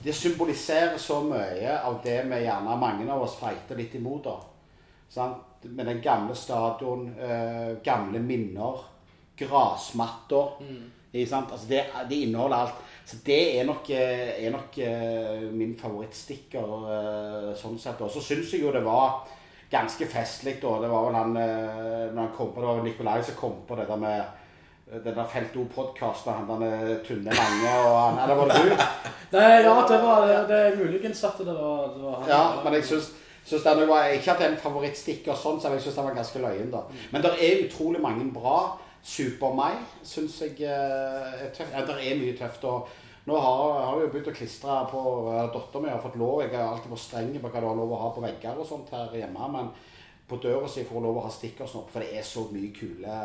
det 0.05 0.15
symboliserer 0.15 0.99
så 0.99 1.23
mye 1.25 1.79
av 1.79 2.01
det 2.05 2.21
vi 2.29 2.45
gjerne 2.45 2.77
mange 2.81 3.09
av 3.13 3.23
oss 3.23 3.39
feiter 3.41 3.77
litt 3.81 3.95
imot. 3.95 4.25
da. 4.25 4.37
Sant? 5.09 5.65
Med 5.65 5.87
den 5.87 6.01
gamle 6.01 6.35
stadion, 6.39 7.09
eh, 7.19 7.77
gamle 7.83 8.21
minner, 8.23 8.85
grasmatter. 9.39 10.61
Mm. 10.61 10.93
Altså 11.15 11.67
det, 11.69 11.85
det 12.09 12.15
inneholder 12.15 12.57
alt. 12.57 12.75
Så 13.09 13.17
det 13.27 13.61
er 13.61 13.65
nok, 13.65 13.91
eh, 13.91 14.45
er 14.45 14.51
nok 14.53 14.79
eh, 14.85 15.45
min 15.53 15.73
favorittstikker 15.81 16.89
eh, 16.93 17.53
sånn 17.57 17.79
sett. 17.81 18.03
Og 18.05 18.11
så 18.13 18.21
syns 18.21 18.53
jeg 18.53 18.67
jo 18.67 18.73
det 18.75 18.83
var 18.85 19.23
ganske 19.73 20.05
festlig 20.13 20.59
da. 20.61 20.75
Det 20.83 20.91
var 20.93 21.07
vel 21.07 21.17
han 21.17 21.33
når 21.33 22.19
han 22.21 22.35
kom 22.37 22.51
på 22.53 22.61
det, 22.61 22.69
var 22.69 22.85
Nikolai 22.85 23.23
som 23.25 23.39
kom 23.41 23.57
på 23.69 23.79
det 23.81 23.87
der 23.89 24.03
med 24.03 24.37
den 24.89 25.17
der 25.17 25.25
Felt 25.29 25.57
O-podkasten, 25.61 26.37
han 26.37 26.63
der 26.63 27.01
Tunne 27.05 27.33
Lange 27.33 27.73
og 27.85 27.97
han 27.97 28.21
Eller 28.25 28.39
var 28.39 28.53
det 28.53 28.61
du? 28.65 28.85
Nei, 29.37 29.49
ja, 29.65 29.75
det 29.89 29.99
var 30.05 30.23
det, 30.25 30.39
det 30.49 30.61
muligens 30.79 31.25
at 31.29 31.41
det 31.45 31.57
var, 31.57 31.83
det 31.97 32.05
var 32.05 32.15
han. 32.21 32.31
Ja, 32.33 32.45
men 32.65 32.77
jeg 32.77 32.87
syns, 32.89 33.11
syns 33.49 33.65
den 33.65 33.89
var, 33.89 34.11
Ikke 34.13 34.33
at 34.33 34.39
det 34.41 34.47
er 34.47 34.55
en 34.55 34.63
favorittstikker, 34.63 35.37
sånn, 35.37 35.61
så 35.61 35.73
jeg 35.73 35.87
syns 35.87 35.99
den 35.99 36.09
var 36.09 36.17
ganske 36.19 36.43
løyen. 36.43 36.71
da. 36.73 36.85
Men 37.13 37.25
det 37.25 37.35
er 37.41 37.65
utrolig 37.67 38.01
mange 38.05 38.29
bra. 38.33 38.79
Super 39.03 39.55
meg 39.55 39.79
syns 40.05 40.41
jeg 40.43 40.59
eh, 40.67 41.45
er 41.45 41.53
tøft. 41.55 41.73
Ja, 41.73 41.85
det 41.87 41.97
er 42.03 42.19
mye 42.19 42.37
tøft. 42.37 42.65
og 42.65 42.89
nå 43.29 43.37
har, 43.37 43.85
har 43.85 43.97
vi 43.97 44.07
jo 44.07 44.11
begynt 44.13 44.31
å 44.31 44.33
klistre 44.33 44.75
på 44.89 45.01
uh, 45.29 45.51
Dattera 45.53 45.83
mi 45.85 45.91
har 45.93 46.01
fått 46.01 46.17
lov. 46.17 46.43
Jeg 46.43 46.55
har 46.57 46.71
alltid 46.73 46.93
vært 46.95 47.03
streng 47.03 47.35
på 47.37 47.51
hva 47.53 47.61
du 47.61 47.67
har 47.69 47.77
lov 47.77 47.93
å 47.93 48.01
ha 48.01 48.09
på 48.15 48.23
vegger 48.25 48.57
og 48.57 48.69
sånt 48.69 48.89
her 48.95 49.13
hjemme. 49.21 49.49
Men 49.53 49.69
på 50.29 50.39
døra 50.41 50.69
si 50.69 50.85
får 50.89 50.97
hun 50.97 51.09
lov 51.09 51.21
å 51.21 51.27
ha 51.27 51.33
stickers 51.33 51.75
nå, 51.77 51.83
for 51.93 52.05
det 52.05 52.17
er 52.17 52.25
så 52.25 52.47
mye 52.49 52.73
kule, 52.73 53.19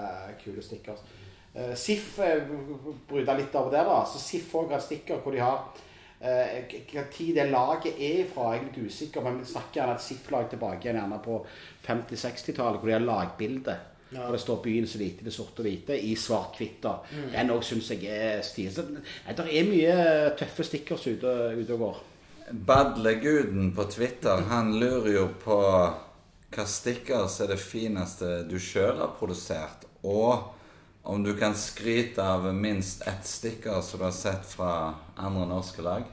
kule 0.43 0.63
stickers. 0.65 1.03
Uh, 1.55 1.71
SIF 1.79 2.19
bryter 3.07 3.39
litt 3.39 3.55
av 3.55 3.71
det, 3.71 3.85
da. 3.87 4.01
Så 4.11 4.19
SIF 4.19 4.51
òg 4.59 4.75
har 4.75 4.83
sticker 4.83 5.23
hvor 5.23 5.35
de 5.35 5.43
har 5.43 5.63
Eh, 5.73 5.92
Hva 6.23 7.03
tid 7.11 7.35
det 7.35 7.49
laget 7.51 7.97
er 7.99 8.21
fra, 8.31 8.53
jeg 8.53 8.61
er 8.61 8.67
litt 8.69 8.85
usikker, 8.87 9.25
men 9.25 9.41
vi 9.41 9.49
snakker 9.49 9.81
gjerne 9.81 9.95
et 9.97 10.05
SIF-lag 10.05 10.45
tilbake 10.53 10.87
igjen 10.87 11.01
gjerne 11.01 11.17
på 11.25 11.39
50-60-tallet, 11.83 12.79
hvor 12.79 12.91
de 12.91 12.95
har 12.95 13.03
lagbilde. 13.03 13.75
Ja. 14.13 14.27
Og 14.27 14.35
det 14.35 14.39
står 14.43 14.61
'Byen 14.61 14.87
så 14.87 14.97
lite, 14.97 15.25
det 15.25 15.33
sorte 15.33 15.63
og 15.63 15.67
hvite' 15.67 15.97
i 15.97 16.15
svart-hvitt. 16.15 16.85
Mm. 16.85 17.29
Den 17.33 17.49
òg 17.49 17.63
syns 17.65 17.89
jeg 17.89 18.05
er 18.05 18.41
stilig. 18.41 18.85
Nei, 19.25 19.33
Det 19.33 19.45
er 19.49 19.69
mye 19.69 20.35
tøffe 20.37 20.63
stickers 20.63 21.07
ute, 21.07 21.27
ute 21.57 21.73
og 21.73 21.79
går. 21.79 22.01
Badleguden 22.51 23.73
på 23.75 23.83
Twitter 23.89 24.43
han 24.49 24.75
lurer 24.79 25.11
jo 25.13 25.27
på 25.43 25.59
hva 26.53 26.65
stickers 26.69 27.39
er 27.41 27.47
det 27.47 27.59
fineste 27.59 28.43
du 28.49 28.59
sjøl 28.59 28.99
har 28.99 29.15
produsert, 29.17 29.87
og 30.03 30.52
om 31.03 31.23
du 31.23 31.37
kan 31.37 31.55
skryte 31.55 32.23
av 32.23 32.53
minst 32.55 33.01
ett 33.07 33.25
stikker 33.25 33.81
som 33.81 33.99
du 33.99 34.05
har 34.05 34.11
sett 34.11 34.45
fra 34.45 34.93
andre 35.15 35.45
norske 35.45 35.81
lag. 35.81 36.03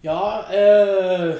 Ja, 0.00 0.44
eh, 0.52 1.34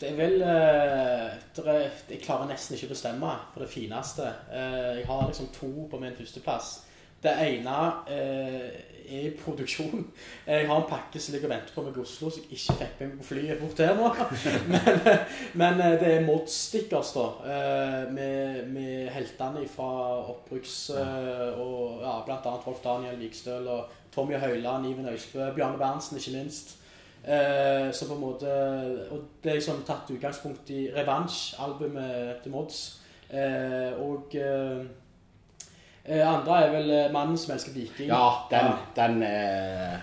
det 0.00 0.10
er 0.10 0.16
vel 0.18 0.42
eh, 0.44 1.92
Jeg 2.10 2.20
klarer 2.22 2.46
nesten 2.50 2.76
ikke 2.76 2.90
å 2.90 2.94
bestemme 2.94 3.32
på 3.54 3.62
det 3.62 3.70
fineste. 3.72 4.28
Eh, 4.52 4.98
jeg 5.00 5.06
har 5.08 5.26
liksom 5.26 5.48
to 5.54 5.88
på 5.90 6.00
min 6.00 6.14
førsteplass. 6.14 6.85
Det 7.22 7.32
ene 7.42 7.76
eh, 8.12 8.66
er 9.06 9.26
i 9.26 9.30
produksjon. 9.38 10.02
Jeg 10.46 10.66
har 10.68 10.76
en 10.76 10.88
pakke 10.90 11.20
som 11.22 11.32
ligger 11.32 11.48
og 11.48 11.54
venter 11.54 11.74
på 11.74 11.84
meg 11.86 11.96
i 11.96 12.02
Oslo, 12.02 12.30
som 12.30 12.42
jeg 12.44 12.58
ikke 12.58 12.76
fikk 12.80 12.96
med 13.00 13.08
meg 13.08 13.20
på 13.20 13.28
flyet 13.30 13.60
bort 13.62 13.82
her 13.82 13.94
nå. 13.96 14.10
Men, 14.72 14.98
men 15.62 15.80
eh, 15.80 15.94
det 16.00 16.10
er 16.12 16.26
modstickers, 16.26 17.12
da. 17.16 17.26
eh, 17.52 18.12
Med, 18.12 18.66
med 18.74 19.08
heltene 19.14 19.66
fra 19.70 19.90
oppbruks... 20.34 20.76
Og 20.96 22.02
ja, 22.02 22.18
annet 22.26 22.66
Rolf 22.66 22.82
Daniel 22.84 23.18
Vikstøl 23.22 23.70
og 23.72 23.94
Tommy 24.14 24.36
Høiland, 24.42 24.86
Iven 24.90 25.08
Øysbø, 25.08 25.48
Bjarne 25.56 25.78
Berntsen, 25.80 26.18
ikke 26.20 26.36
minst. 26.36 26.76
Så 27.26 28.06
på 28.06 28.14
en 28.14 28.20
måte 28.22 28.50
Og 29.10 29.24
det 29.42 29.50
er 29.50 29.56
liksom 29.56 29.80
tatt 29.88 30.10
utgangspunkt 30.14 30.68
i 30.70 30.84
Revansj, 30.94 31.56
albumet 31.64 32.36
til 32.44 32.52
Mods. 32.54 32.82
Og 33.98 34.36
andre 36.06 36.62
er 36.62 36.72
vel 36.74 36.90
eh, 36.90 37.12
'Mannen 37.12 37.38
som 37.38 37.54
elsket 37.54 37.74
viking'. 37.74 38.10
Ja, 38.10 38.46
den, 38.50 38.72
den, 38.96 39.22
er, 39.22 40.00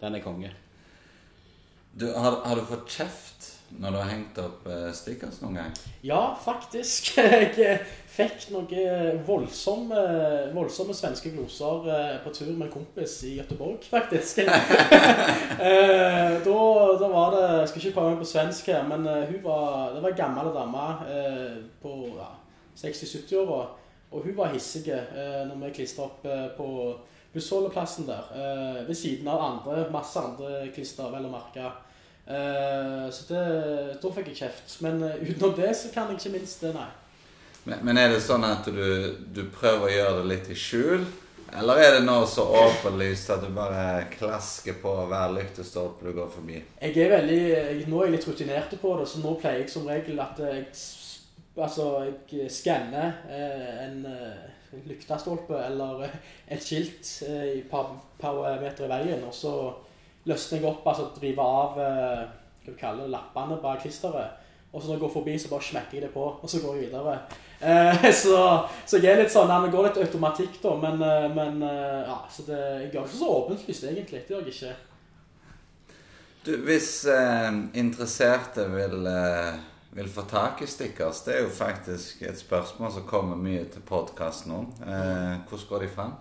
den 0.00 0.14
er 0.14 0.24
konge. 0.24 0.50
Du, 1.94 2.08
har, 2.10 2.40
har 2.44 2.58
du 2.58 2.64
fått 2.66 2.90
kjeft 2.90 3.50
når 3.78 3.90
du 3.90 3.96
har 3.98 4.10
hengt 4.10 4.38
opp 4.38 4.66
eh, 4.70 4.90
stickers 4.94 5.40
noen 5.42 5.58
gang? 5.58 5.76
Ja, 6.06 6.34
faktisk. 6.44 7.12
Jeg 7.18 7.54
eh, 7.62 7.84
fikk 8.14 8.48
noen 8.54 9.22
voldsomme, 9.26 10.02
voldsomme 10.54 10.94
svenske 10.94 11.32
gloser 11.34 11.88
eh, 11.90 12.16
på 12.22 12.32
tur 12.34 12.52
med 12.52 12.68
en 12.68 12.74
kompis 12.74 13.16
i 13.26 13.36
Göteborg, 13.38 13.82
faktisk. 13.94 14.42
Eh, 14.44 16.34
da, 16.44 16.58
da 17.00 17.08
var 17.10 17.34
det 17.34 17.44
Jeg 17.46 17.68
skal 17.70 17.82
ikke 17.82 17.94
prøve 17.98 18.12
meg 18.14 18.22
på 18.22 18.30
svensk 18.30 18.70
her, 18.70 18.82
men 18.90 19.06
eh, 19.10 19.24
hun 19.30 19.40
var, 19.46 19.94
det 19.94 20.02
var 20.04 20.12
en 20.12 20.20
gammel 20.22 20.52
dame 20.54 20.84
eh, 21.14 21.56
på 21.82 21.96
ja, 22.14 22.30
60-70-åra. 22.78 23.64
Og 24.14 24.22
hun 24.28 24.36
var 24.38 24.52
hissig 24.54 24.86
eh, 24.94 25.42
når 25.48 25.58
vi 25.66 25.72
klistra 25.80 26.06
opp 26.06 26.26
eh, 26.30 26.46
på 26.54 26.68
bussholdeplassen 27.34 28.06
der. 28.06 28.28
Eh, 28.34 28.84
ved 28.88 28.94
siden 28.94 29.28
av 29.28 29.42
andre, 29.42 29.88
masse 29.92 30.20
andre 30.20 30.68
klister, 30.74 31.10
vel 31.10 31.26
å 31.26 31.32
merke. 31.32 31.72
Eh, 32.26 33.08
så 33.10 33.26
det, 33.28 33.42
da 34.02 34.12
fikk 34.14 34.30
jeg 34.32 34.44
kjeft. 34.44 34.76
Men 34.86 35.02
eh, 35.02 35.18
utenom 35.26 35.56
det 35.58 35.72
så 35.76 35.90
kan 35.94 36.12
jeg 36.12 36.22
ikke 36.22 36.36
minst 36.38 36.62
det, 36.62 36.70
nei. 36.76 36.88
Men, 37.64 37.82
men 37.88 37.98
er 37.98 38.12
det 38.12 38.22
sånn 38.22 38.44
at 38.46 38.68
du, 38.70 38.86
du 39.34 39.44
prøver 39.52 39.88
å 39.88 39.92
gjøre 39.92 40.16
det 40.20 40.30
litt 40.30 40.50
i 40.52 40.58
skjul? 40.58 41.04
Eller 41.54 41.80
er 41.84 41.92
det 41.94 42.06
nå 42.06 42.16
så 42.26 42.42
åpenlyst 42.58 43.30
at 43.30 43.44
du 43.44 43.50
bare 43.54 44.06
klasker 44.10 44.74
på 44.82 44.92
hver 45.10 45.34
lyktestolpe 45.36 46.06
du 46.08 46.16
går 46.16 46.30
forbi? 46.32 46.58
Jeg 46.82 46.96
er 47.04 47.12
veldig, 47.12 47.42
nå 47.90 48.00
er 48.00 48.08
jeg 48.08 48.14
litt 48.16 48.26
rutinert 48.30 48.74
på 48.80 48.94
det, 48.98 49.06
så 49.10 49.20
nå 49.22 49.36
pleier 49.38 49.62
jeg 49.62 49.70
som 49.70 49.86
regel 49.86 50.18
at 50.24 50.40
jeg, 50.42 50.64
altså, 51.56 51.88
jeg 52.30 52.50
skanner 52.50 53.12
eh, 53.30 53.86
en, 53.86 54.06
eh, 54.06 54.78
lyktestolpe 54.88 55.58
eller 55.66 56.06
eh, 56.06 56.14
et 56.56 56.62
skilt 56.62 57.10
i 57.28 57.62
par, 57.70 57.92
par 58.18 58.40
meter 58.60 58.86
i 58.86 58.90
veien, 58.90 59.24
og 59.24 59.34
så 59.34 59.54
løsner 60.26 60.60
jeg 60.60 60.70
opp, 60.70 60.86
altså 60.88 61.10
driver 61.18 61.44
av 61.44 61.76
hva 61.76 61.90
vi 62.64 62.74
kaller 62.80 63.12
lappene 63.12 63.60
bak 63.62 63.82
klisteret. 63.84 64.40
Og 64.72 64.82
så 64.82 64.88
når 64.88 64.96
jeg 64.96 65.02
går 65.04 65.12
forbi, 65.12 65.34
så 65.38 65.50
bare 65.52 65.66
smekker 65.68 65.98
jeg 65.98 66.02
det 66.06 66.14
på, 66.14 66.22
og 66.42 66.50
så 66.50 66.58
går 66.62 66.78
jeg 66.78 66.88
videre. 66.88 67.18
Eh, 67.60 68.08
så, 68.24 68.38
så 68.86 68.98
jeg 68.98 69.12
er 69.12 69.22
litt 69.22 69.34
sånn, 69.34 69.52
det 69.52 69.70
går 69.74 69.90
litt 69.90 70.00
automatikk 70.06 70.58
da, 70.64 70.74
men, 70.80 71.04
men 71.36 71.62
ja, 71.62 72.18
så 72.32 72.48
det, 72.48 72.58
jeg 72.82 72.90
gjør 72.96 73.06
ikke 73.06 73.20
så 73.20 73.30
åpenlyst 73.36 73.88
egentlig, 73.92 74.24
det 74.24 74.34
gjør 74.34 74.48
jeg 74.48 74.56
ikke. 74.56 74.74
Du, 76.44 76.56
hvis 76.66 77.06
eh, 77.08 77.52
interesserte 77.80 78.66
vil, 78.68 79.06
eh, 79.08 79.54
vil 79.94 80.08
få 80.10 80.24
tak 80.30 80.62
i 80.62 80.66
stickers, 80.66 81.22
det 81.26 81.36
er 81.36 81.44
jo 81.44 81.52
faktisk 81.54 82.22
et 82.26 82.38
spørsmål 82.38 82.92
som 82.92 83.06
kommer 83.06 83.38
mye 83.38 83.64
til 83.70 83.82
podkasten 83.86 84.50
nå. 84.52 84.60
Eh, 84.82 85.34
hvordan 85.48 85.68
går 85.70 85.84
de 85.84 85.90
fram? 85.94 86.14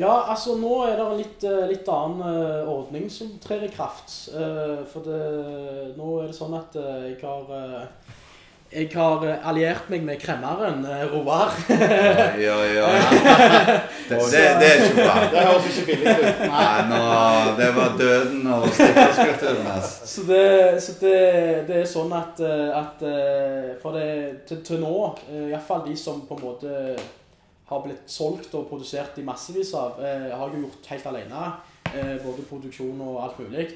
Ja, 0.00 0.30
altså 0.32 0.54
nå 0.56 0.70
er 0.86 0.96
det 0.96 1.04
en 1.04 1.18
litt, 1.20 1.44
eh, 1.44 1.66
litt 1.68 1.88
annen 1.92 2.22
eh, 2.24 2.68
ordning 2.72 3.10
som 3.12 3.34
trer 3.42 3.66
i 3.66 3.72
kraft. 3.72 4.14
Eh, 4.32 4.80
For 4.88 5.04
det, 5.04 5.18
nå 5.98 6.14
er 6.22 6.30
det 6.30 6.36
sånn 6.38 6.56
at 6.56 6.78
jeg 6.80 7.18
har 7.20 7.52
jeg 8.72 8.88
har 8.94 9.24
eh, 9.28 9.48
alliert 9.48 9.88
meg 9.92 10.04
med 10.06 10.20
kremmeren 10.20 10.84
eh, 10.88 11.02
Roar. 11.12 11.52
Oi, 11.68 12.46
oi, 12.48 12.70
oi. 12.80 13.00
Det, 14.08 14.18
det, 14.32 14.44
det 14.60 14.68
er 14.68 14.84
ikke 14.86 14.94
bra. 14.96 15.16
Det 15.32 15.42
høres 15.44 15.66
ikke 15.68 15.86
billig 15.90 16.14
ut. 16.22 16.44
Nei. 16.52 16.70
Nå, 16.88 17.00
det 17.58 17.68
var 17.76 17.96
døden 17.98 18.46
og 18.54 18.64
stickerskulpturen 18.70 19.68
hans. 19.68 19.90
Så, 20.08 20.24
det, 20.28 20.46
så 20.84 20.94
det, 21.02 21.16
det 21.68 21.80
er 21.82 21.90
sånn 21.90 22.14
at, 22.16 22.40
eh, 22.40 22.78
at 22.78 23.02
For 23.82 23.98
det, 23.98 24.06
til, 24.48 24.62
til 24.64 24.80
nå, 24.80 24.94
iallfall 25.50 25.84
de 25.88 25.96
som 25.98 26.22
på 26.28 26.38
en 26.38 26.46
måte 26.46 26.76
har 27.72 27.82
blitt 27.84 28.08
solgt 28.12 28.54
og 28.56 28.70
produsert 28.70 29.18
i 29.20 29.24
massevis 29.24 29.72
av, 29.76 30.00
har 30.00 30.48
jeg 30.52 30.62
gjort 30.64 30.88
helt 30.92 31.06
alene. 31.08 31.44
Både 32.24 32.44
produksjon 32.48 33.00
og 33.04 33.20
alt 33.24 33.40
mulig. 33.40 33.68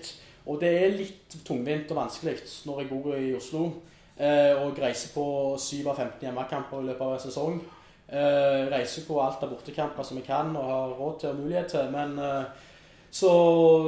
Og 0.47 0.61
det 0.61 0.73
er 0.79 0.97
litt 0.97 1.37
tungvint 1.45 1.91
og 1.93 2.01
vanskelig 2.01 2.37
når 2.69 2.83
jeg 2.83 2.91
bor 2.93 3.17
i 3.17 3.31
Oslo 3.37 3.71
og 4.17 4.79
reiser 4.81 5.11
på 5.13 5.25
7 5.61 5.83
av 5.91 5.99
15 5.99 6.23
hjemmekamper 6.25 6.81
i 6.81 6.87
løpet 6.89 7.05
av 7.05 7.17
en 7.17 7.25
sesong. 7.27 7.59
Eh, 8.09 8.69
reiser 8.71 9.03
på 9.03 9.19
alt 9.19 9.43
av 9.43 9.51
bortekamper 9.51 10.07
som 10.07 10.17
jeg 10.21 10.29
kan 10.29 10.55
og 10.55 10.65
har 10.71 10.95
råd 10.95 11.17
til 11.21 11.33
og 11.33 11.41
mulighet 11.41 11.73
til. 11.75 11.89
Men 11.91 12.19
eh, 12.23 12.45
så 13.11 13.31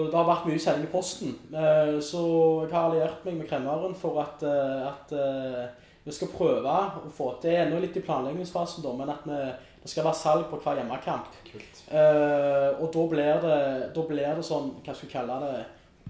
det 0.09 0.17
har 0.17 0.27
vært 0.27 0.49
mye 0.49 0.63
sending 0.63 0.89
i 0.89 0.93
posten. 0.93 1.37
Eh, 1.53 1.99
Så 2.03 2.23
jeg 2.65 2.73
har 2.75 2.89
alliert 2.91 3.25
meg 3.25 3.39
med 3.39 3.49
kremmeren 3.51 3.95
for 3.99 4.19
at, 4.23 4.43
eh, 4.43 4.89
at 4.89 5.13
eh, 5.15 5.87
vi 6.05 6.13
skal 6.17 6.33
prøve 6.35 6.67
å 6.67 7.13
få 7.15 7.31
til 7.43 7.55
ennå 7.61 7.81
litt 7.83 7.97
i 7.97 8.03
planleggingsfasen, 8.03 8.83
da, 8.83 8.93
men 8.97 9.13
at 9.13 9.27
vi, 9.29 9.39
det 9.83 9.91
skal 9.93 10.07
være 10.09 10.19
salg 10.19 10.47
på 10.51 10.59
hver 10.65 10.81
hjemmekamp. 10.81 11.39
Eh, 11.55 12.69
og 12.81 12.89
da 12.95 13.07
blir, 13.13 13.43
det, 13.45 13.59
da 13.95 14.07
blir 14.09 14.35
det 14.41 14.47
sånn, 14.47 14.73
hva 14.83 14.95
skal 14.95 15.07
vi 15.09 15.13
kalle 15.15 15.41
det, 15.45 15.65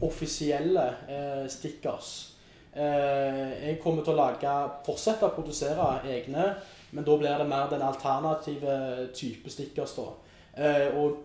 offisielle 0.07 0.85
eh, 1.11 1.47
stickers. 1.51 2.38
Eh, 2.77 3.69
jeg 3.69 3.79
kommer 3.83 4.05
til 4.05 4.15
å 4.15 4.19
lage, 4.19 4.57
fortsette 4.87 5.27
å 5.27 5.35
produsere 5.35 5.87
egne, 6.07 6.51
men 6.91 7.05
da 7.05 7.17
blir 7.21 7.41
det 7.41 7.49
mer 7.49 7.71
den 7.71 7.83
alternative 7.83 9.09
type 9.15 9.51
stickers. 9.51 9.97
da. 9.97 10.11
Eh, 10.59 10.87
og 10.99 11.17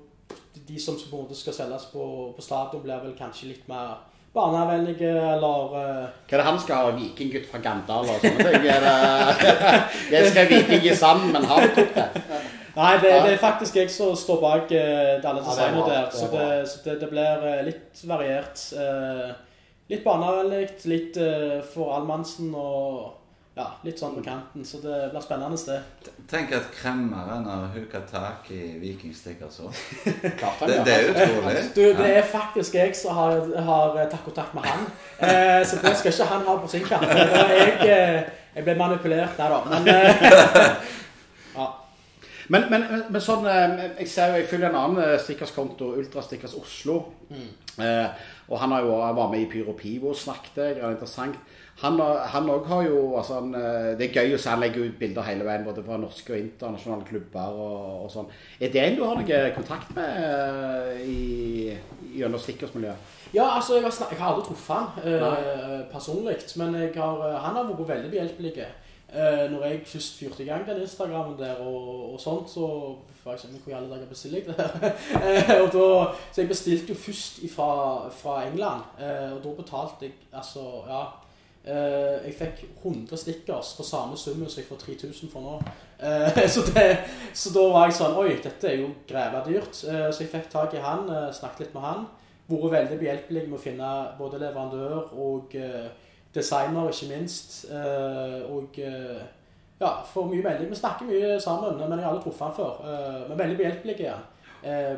de 0.67 0.79
som 0.79 0.95
på 0.95 1.17
en 1.17 1.23
måte 1.23 1.37
skal 1.37 1.53
selges 1.53 1.85
på, 1.91 2.33
på 2.35 2.41
stadion, 2.41 2.81
blir 2.83 3.03
vel 3.03 3.15
kanskje 3.17 3.51
litt 3.51 3.67
mer 3.67 4.01
barnevennlige, 4.33 5.11
eller 5.13 5.75
uh... 5.77 6.09
Hva 6.25 6.37
er 6.37 6.41
det 6.41 6.47
han 6.47 6.59
skal 6.61 6.75
ha? 6.79 6.95
Vikinggutt 6.97 7.45
fra 7.51 7.61
Gandal 7.61 8.09
og 8.09 8.23
sånne 8.23 8.47
ting? 8.49 8.65
Er 8.65 8.81
det, 8.81 9.53
jeg 10.15 10.31
skal 10.31 10.49
viking 10.49 10.87
i 10.89 10.95
sand, 10.97 11.27
men 11.35 11.45
har 11.49 11.67
du 11.67 11.81
det? 11.83 12.09
Nei, 12.73 12.93
det, 12.97 13.09
det 13.21 13.33
er 13.35 13.41
faktisk 13.41 13.75
jeg 13.77 13.91
som 13.93 14.15
står 14.17 14.39
bak 14.41 14.71
uh, 14.73 15.29
alle 15.29 15.43
designene 15.45 15.83
ja, 15.83 15.89
der. 15.91 16.07
er 16.07 16.15
Så, 16.17 16.29
det, 16.31 16.47
så 16.71 16.81
det, 16.87 16.95
det 17.03 17.09
blir 17.11 17.65
litt 17.67 18.05
variert. 18.09 18.63
Eh, 18.73 19.33
litt 19.91 20.03
barnevennlig, 20.05 20.69
litt 20.91 21.19
eh, 21.19 21.59
for 21.73 21.97
allmannsen 21.97 22.53
og 22.55 23.11
ja, 23.53 23.67
litt 23.85 23.99
sånn 24.01 24.15
på 24.17 24.23
kanten. 24.25 24.63
Så 24.65 24.79
det 24.81 25.11
blir 25.11 25.21
spennende 25.21 25.59
det. 25.67 26.13
Tenk 26.29 26.55
at 26.57 26.71
kremmeren 26.73 27.45
har 27.45 27.67
huka 27.75 28.01
tak 28.09 28.49
i 28.53 28.79
vikingstickers 28.81 29.59
òg. 29.65 29.83
Klart 30.39 30.63
Det, 30.65 30.79
det 30.87 30.95
er 30.95 31.11
utrolig. 31.11 31.53
Du, 31.77 31.83
det 31.99 32.09
er 32.17 32.25
faktisk 32.25 32.79
jeg 32.79 32.95
som 32.97 33.17
har, 33.19 33.43
har 33.67 33.99
eh, 33.99 34.09
tatt 34.09 34.25
kontakt 34.25 34.57
med 34.57 34.65
han. 34.65 34.89
Eh, 35.19 35.61
så 35.67 35.77
det 35.83 35.93
skal 35.99 36.15
ikke 36.15 36.31
han 36.31 36.49
ha 36.49 36.57
på 36.63 36.73
sin 36.73 36.87
kant. 36.87 37.13
Jeg, 37.13 37.77
eh, 37.85 38.19
jeg 38.55 38.65
ble 38.65 38.77
manipulert 38.79 39.37
der, 39.37 39.53
da. 39.53 39.61
Men 39.69 39.93
eh, 39.93 40.91
ja. 41.59 41.69
Men, 42.51 42.65
men, 42.69 42.83
men 43.07 43.21
sånn, 43.23 43.45
jeg 43.47 44.09
ser 44.11 44.33
jo, 44.33 44.41
jeg 44.41 44.49
følger 44.49 44.67
en 44.73 44.81
annen 44.81 45.19
stikkerskonto, 45.21 45.93
stickerskonto, 45.93 45.93
Ultrastickers 46.01 46.57
Oslo. 46.59 46.97
Eh, 47.81 48.07
og 48.49 48.59
han 48.59 48.71
har 48.75 48.85
jo 48.85 48.95
var 49.17 49.29
med 49.31 49.45
i 49.45 49.49
Pyro 49.51 49.75
Pivo 49.77 50.13
snakket, 50.13 50.55
det 50.55 50.83
er 50.83 50.91
interessant. 50.91 51.35
Han 51.81 51.97
òg 51.97 52.67
har 52.69 52.83
jo 52.85 53.15
altså 53.17 53.39
han, 53.39 53.55
eh, 53.57 53.97
Det 53.97 54.05
er 54.05 54.21
gøy 54.21 54.35
å 54.35 54.37
se 54.37 54.49
han 54.49 54.59
legger 54.61 54.85
ut 54.85 54.99
bilder 54.99 55.25
hele 55.25 55.43
veien, 55.43 55.65
både 55.65 55.83
fra 55.83 55.97
norske 55.97 56.33
og 56.33 56.39
internasjonale 56.39 57.07
klubber 57.07 57.57
og, 57.57 58.03
og 58.05 58.11
sånn. 58.13 58.29
Er 58.61 58.69
det 58.69 58.83
en 58.83 58.95
du 58.99 59.03
har 59.03 59.17
noe 59.17 59.39
kontakt 59.55 59.95
med 59.97 61.01
i 61.01 61.43
i, 61.63 61.77
gjennom 62.19 62.41
stikkordsmiljøet? 62.41 63.11
Ja, 63.33 63.47
altså, 63.55 63.79
jeg 63.79 63.87
har, 63.87 63.95
jeg 64.11 64.19
har 64.19 64.33
aldri 64.33 64.45
truffet 64.47 64.75
han 64.75 64.87
eh, 65.09 65.77
personlig, 65.91 66.37
men 66.61 66.75
har, 66.75 67.23
eh, 67.29 67.39
han 67.45 67.57
har 67.57 67.69
vært 67.69 67.87
veldig 67.89 68.11
behjelpelig. 68.13 68.67
Eh, 69.13 69.51
når 69.51 69.65
jeg 69.65 69.81
først 69.85 70.15
fyrte 70.17 70.43
i 70.43 70.47
gang 70.47 70.65
den 70.67 70.81
Instagramen 70.81 71.39
der 71.39 71.59
og, 71.61 72.13
og 72.13 72.21
sånt, 72.21 72.49
så 72.49 72.67
var 73.23 73.35
jeg 73.35 73.43
sånn 73.43 73.59
hvor 73.61 73.71
i 73.71 73.75
alle 73.77 73.91
dager 73.91 74.09
bestiller 74.09 74.41
jeg 74.41 74.47
det 74.47 74.55
her? 74.57 74.95
Eh, 75.33 75.67
så 75.71 76.41
jeg 76.41 76.49
bestilte 76.49 76.95
jo 76.95 76.97
først 76.97 77.43
fra, 77.53 77.67
fra 78.09 78.39
England, 78.47 78.87
eh, 78.99 79.29
og 79.35 79.43
da 79.43 79.53
betalte 79.59 80.07
jeg, 80.07 80.15
altså, 80.33 80.63
ja, 80.89 81.03
eh, 81.61 82.25
jeg 82.25 82.33
fikk 82.39 82.65
100 82.81 83.21
stickers 83.21 83.75
for 83.77 83.87
samme 83.87 84.17
summen 84.17 84.49
som 84.49 84.63
jeg 84.63 84.69
får 84.71 84.81
3000 84.87 85.31
for 85.31 85.45
nå. 85.45 85.61
Eh, 86.01 86.41
så, 86.55 86.65
det, 86.73 86.87
så 87.37 87.53
da 87.53 87.69
var 87.75 87.87
jeg 87.87 87.99
sånn, 88.01 88.17
oi, 88.17 88.33
dette 88.41 88.71
er 88.71 88.81
jo 88.81 88.89
greva 89.07 89.45
dyrt. 89.45 89.85
Eh, 89.85 90.09
så 90.09 90.25
jeg 90.25 90.33
fikk 90.33 90.49
tak 90.51 90.73
i 90.73 90.83
han, 90.83 91.05
eh, 91.05 91.29
snakket 91.37 91.67
litt 91.67 91.77
med 91.77 91.89
han 91.91 92.05
vært 92.49 92.73
veldig 92.73 92.97
behjelpelig 92.99 93.43
med 93.47 93.57
å 93.57 93.61
finne 93.61 93.91
både 94.17 94.41
leverandør 94.41 95.13
og 95.15 95.53
eh, 95.55 95.87
designer, 96.35 96.89
ikke 96.89 97.17
minst. 97.17 97.65
Eh, 97.71 98.51
og 98.51 98.79
eh, 98.81 99.23
ja, 99.79 99.91
får 100.13 100.27
mye 100.29 100.43
melding. 100.43 100.69
Vi 100.69 100.79
snakker 100.79 101.09
mye 101.09 101.39
sammen, 101.41 101.77
men 101.77 101.97
jeg 101.97 102.05
har 102.05 102.13
aldri 102.13 102.27
truffet 102.27 102.47
han 102.47 102.57
før. 102.57 102.83
Eh, 102.89 103.23
men 103.29 103.39
veldig 103.39 103.57
behjelpelig 103.61 103.97
er 104.01 104.13
han. 104.15 104.29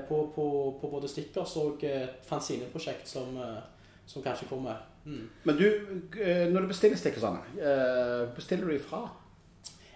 På, 0.06 0.20
på, 0.36 0.44
på 0.78 0.88
både 0.92 1.08
stickers 1.10 1.56
og 1.58 1.82
et 1.90 2.20
fanzineprosjekt 2.30 3.08
som, 3.10 3.40
som 4.06 4.22
kanskje 4.22 4.46
kommer. 4.46 4.84
Mm. 5.06 5.24
Men 5.44 5.58
du, 5.58 5.64
når 6.52 6.60
du 6.60 6.68
bestiller 6.70 7.00
stickersene, 7.02 7.42
bestiller 8.36 8.70
du 8.70 8.76
ifra? 8.76 9.00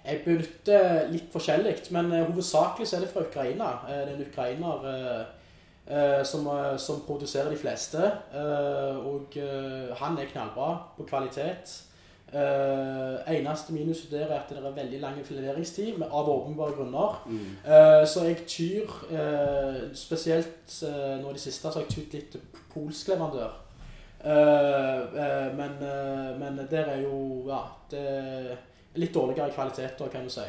Jeg 0.07 0.23
benytter 0.25 1.11
litt 1.13 1.29
forskjellig, 1.29 1.75
men 1.93 2.09
hovedsakelig 2.15 2.89
så 2.89 2.97
er 2.97 3.05
det 3.05 3.11
fra 3.13 3.27
Ukraina. 3.27 3.67
Det 3.85 3.99
er 3.99 4.11
en 4.15 4.25
ukrainer 4.25 4.89
som, 6.25 6.47
eh, 6.47 6.77
som 6.77 7.01
produserer 7.07 7.49
de 7.49 7.57
fleste. 7.57 8.11
Eh, 8.33 8.97
og 9.09 9.37
eh, 9.37 9.93
han 9.97 10.17
er 10.17 10.29
knallbra 10.31 10.73
på 10.97 11.07
kvalitet. 11.09 11.83
Eh, 12.29 13.37
eneste 13.39 13.73
minuset 13.73 14.11
der 14.11 14.27
er 14.27 14.35
at 14.39 14.49
det 14.49 14.57
er 14.57 14.75
veldig 14.75 14.99
lang 15.01 15.15
leveringstid, 15.17 16.03
av 16.11 16.29
åpenbare 16.29 16.75
grunner. 16.77 17.15
Eh, 17.65 18.05
så 18.07 18.27
jeg 18.27 18.45
tyr, 18.45 18.91
eh, 19.09 19.79
spesielt 19.93 20.83
eh, 20.83 21.17
nå 21.21 21.29
i 21.29 21.33
det 21.33 21.41
siste, 21.41 21.71
så 21.71 21.79
har 21.79 21.87
jeg 21.87 21.95
tydd 21.95 22.13
litt 22.13 22.31
til 22.31 22.41
polsk 22.73 23.07
leverandør. 23.07 23.57
Eh, 24.19 24.99
eh, 25.23 25.55
men, 25.57 25.77
eh, 25.81 26.39
men 26.39 26.67
der 26.69 26.85
er 26.85 27.01
jo 27.01 27.45
Ja, 27.47 27.63
det 27.89 27.99
er 27.99 28.57
litt 28.95 29.13
dårligere 29.13 29.51
kvalitet, 29.55 29.97
da, 29.97 30.07
kan 30.07 30.23
du 30.23 30.29
si. 30.29 30.45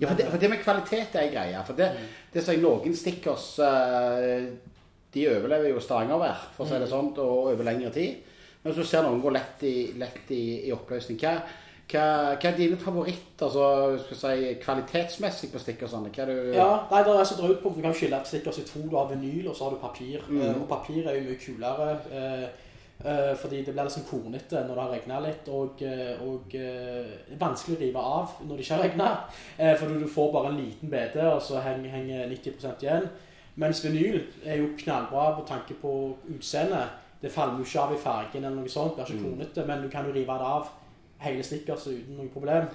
Ja, 0.00 0.08
for 0.08 0.16
det, 0.16 0.26
for 0.30 0.38
det 0.38 0.50
med 0.50 0.58
kvalitet 0.58 1.14
er 1.14 1.30
greia. 1.30 1.62
For 1.62 1.78
det, 1.78 1.92
det 2.34 2.42
sier 2.44 2.60
noen 2.60 2.96
stikkers 2.96 3.58
eh, 3.62 4.50
De 5.12 5.26
overlever 5.28 5.72
jo 5.72 5.80
Stavangervær, 5.82 6.46
for 6.56 6.64
å 6.64 6.70
si 6.70 6.78
det 6.80 6.88
sånn, 6.88 7.10
og 7.20 7.50
over 7.52 7.66
lengre 7.68 7.90
tid. 7.92 8.30
Men 8.62 8.76
så 8.76 8.86
ser 8.86 9.04
noen 9.04 9.20
gå 9.20 9.32
lett 9.34 9.64
i, 9.66 9.74
lett 9.98 10.30
i, 10.32 10.42
i 10.68 10.72
oppløsning. 10.72 11.18
Hva, 11.20 11.34
hva, 11.92 12.04
hva 12.38 12.48
er 12.48 12.56
dine 12.56 12.78
favoritter 12.80 13.48
altså, 13.48 14.16
si, 14.16 14.52
kvalitetsmessig 14.62 15.50
på 15.52 15.60
stickersene? 15.60 16.12
Hva 16.14 16.24
er 16.24 16.30
du 16.30 16.52
Ja, 16.56 16.68
nei, 16.92 17.02
det 17.04 17.16
er 17.18 17.28
så 17.28 17.38
drøyt 17.40 17.62
punkt. 17.64 17.80
Du 17.80 17.84
kan 17.84 17.96
skille 17.96 18.20
stickers 18.28 18.60
i 18.62 18.66
to. 18.68 18.84
Du 18.86 18.96
har 18.96 19.10
vinyl, 19.10 19.48
og 19.50 19.56
så 19.58 19.66
har 19.66 19.74
du 19.74 19.82
papir. 19.82 20.22
Mm. 20.28 20.62
og 20.62 20.68
papir 20.70 21.02
er 21.02 21.18
jo 21.18 21.26
mye 21.26 21.40
kulere. 21.42 21.88
Eh, 22.20 22.46
eh, 23.02 23.32
fordi 23.42 23.64
det 23.66 23.74
blir 23.74 23.90
liksom 23.90 24.06
kornete 24.06 24.62
når 24.62 24.72
det 24.72 24.84
har 24.84 24.94
regna 24.94 25.18
litt, 25.26 25.50
og, 25.50 25.82
eh, 25.82 26.22
og 26.22 26.56
eh, 26.56 27.12
er 27.34 27.42
vanskelig 27.42 27.76
å 27.76 27.82
rive 27.82 28.06
av 28.14 28.38
når 28.46 28.54
det 28.54 28.68
ikke 28.68 28.78
har 28.78 28.86
regna. 28.86 29.10
Eh, 29.58 29.74
fordi 29.82 29.98
du 30.00 30.08
får 30.14 30.32
bare 30.38 30.54
en 30.54 30.62
liten 30.62 30.94
bete, 30.94 31.26
og 31.26 31.42
så 31.42 31.60
henger, 31.66 31.98
henger 31.98 32.30
90% 32.30 32.86
igjen. 32.86 33.10
Mens 33.60 33.82
vinyl 33.84 34.22
er 34.44 34.62
jo 34.62 34.72
knallbra 34.78 35.32
på 35.38 35.46
tanke 35.48 35.76
på 35.80 35.92
utseendet. 36.32 36.98
Det 37.22 37.30
faller 37.32 37.58
jo 37.60 37.66
ikke 37.66 37.80
av 37.80 37.92
i 37.94 38.00
fargen 38.00 38.44
eller 38.44 38.56
noe 38.56 38.70
sånt, 38.72 38.98
er 38.98 39.06
ikke 39.06 39.22
kronete, 39.22 39.66
men 39.66 39.84
du 39.84 39.90
kan 39.92 40.08
jo 40.08 40.14
rive 40.14 40.38
det 40.40 40.48
av 40.48 40.70
hele 41.22 41.44
stickers 41.46 41.86
uten 41.86 42.16
noe 42.18 42.32
problem. 42.32 42.66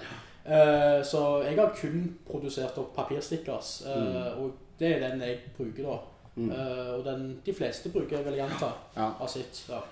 Uh, 0.48 1.04
så 1.04 1.42
jeg 1.44 1.58
har 1.58 1.74
kun 1.76 2.06
produsert 2.24 2.78
opp 2.80 2.94
papirstickers, 2.96 3.82
eh, 3.90 4.38
og 4.40 4.78
det 4.80 4.94
er 4.94 5.02
den 5.02 5.20
jeg 5.26 5.42
bruker 5.58 5.90
da. 5.90 5.98
Uh, 6.38 6.94
og 6.94 7.04
den 7.04 7.26
de 7.44 7.52
fleste 7.52 7.90
bruker, 7.92 8.22
vil 8.24 8.38
jeg 8.38 8.46
anta, 8.46 8.70
har 8.94 9.28
sitt. 9.28 9.66
Ja. 9.68 9.82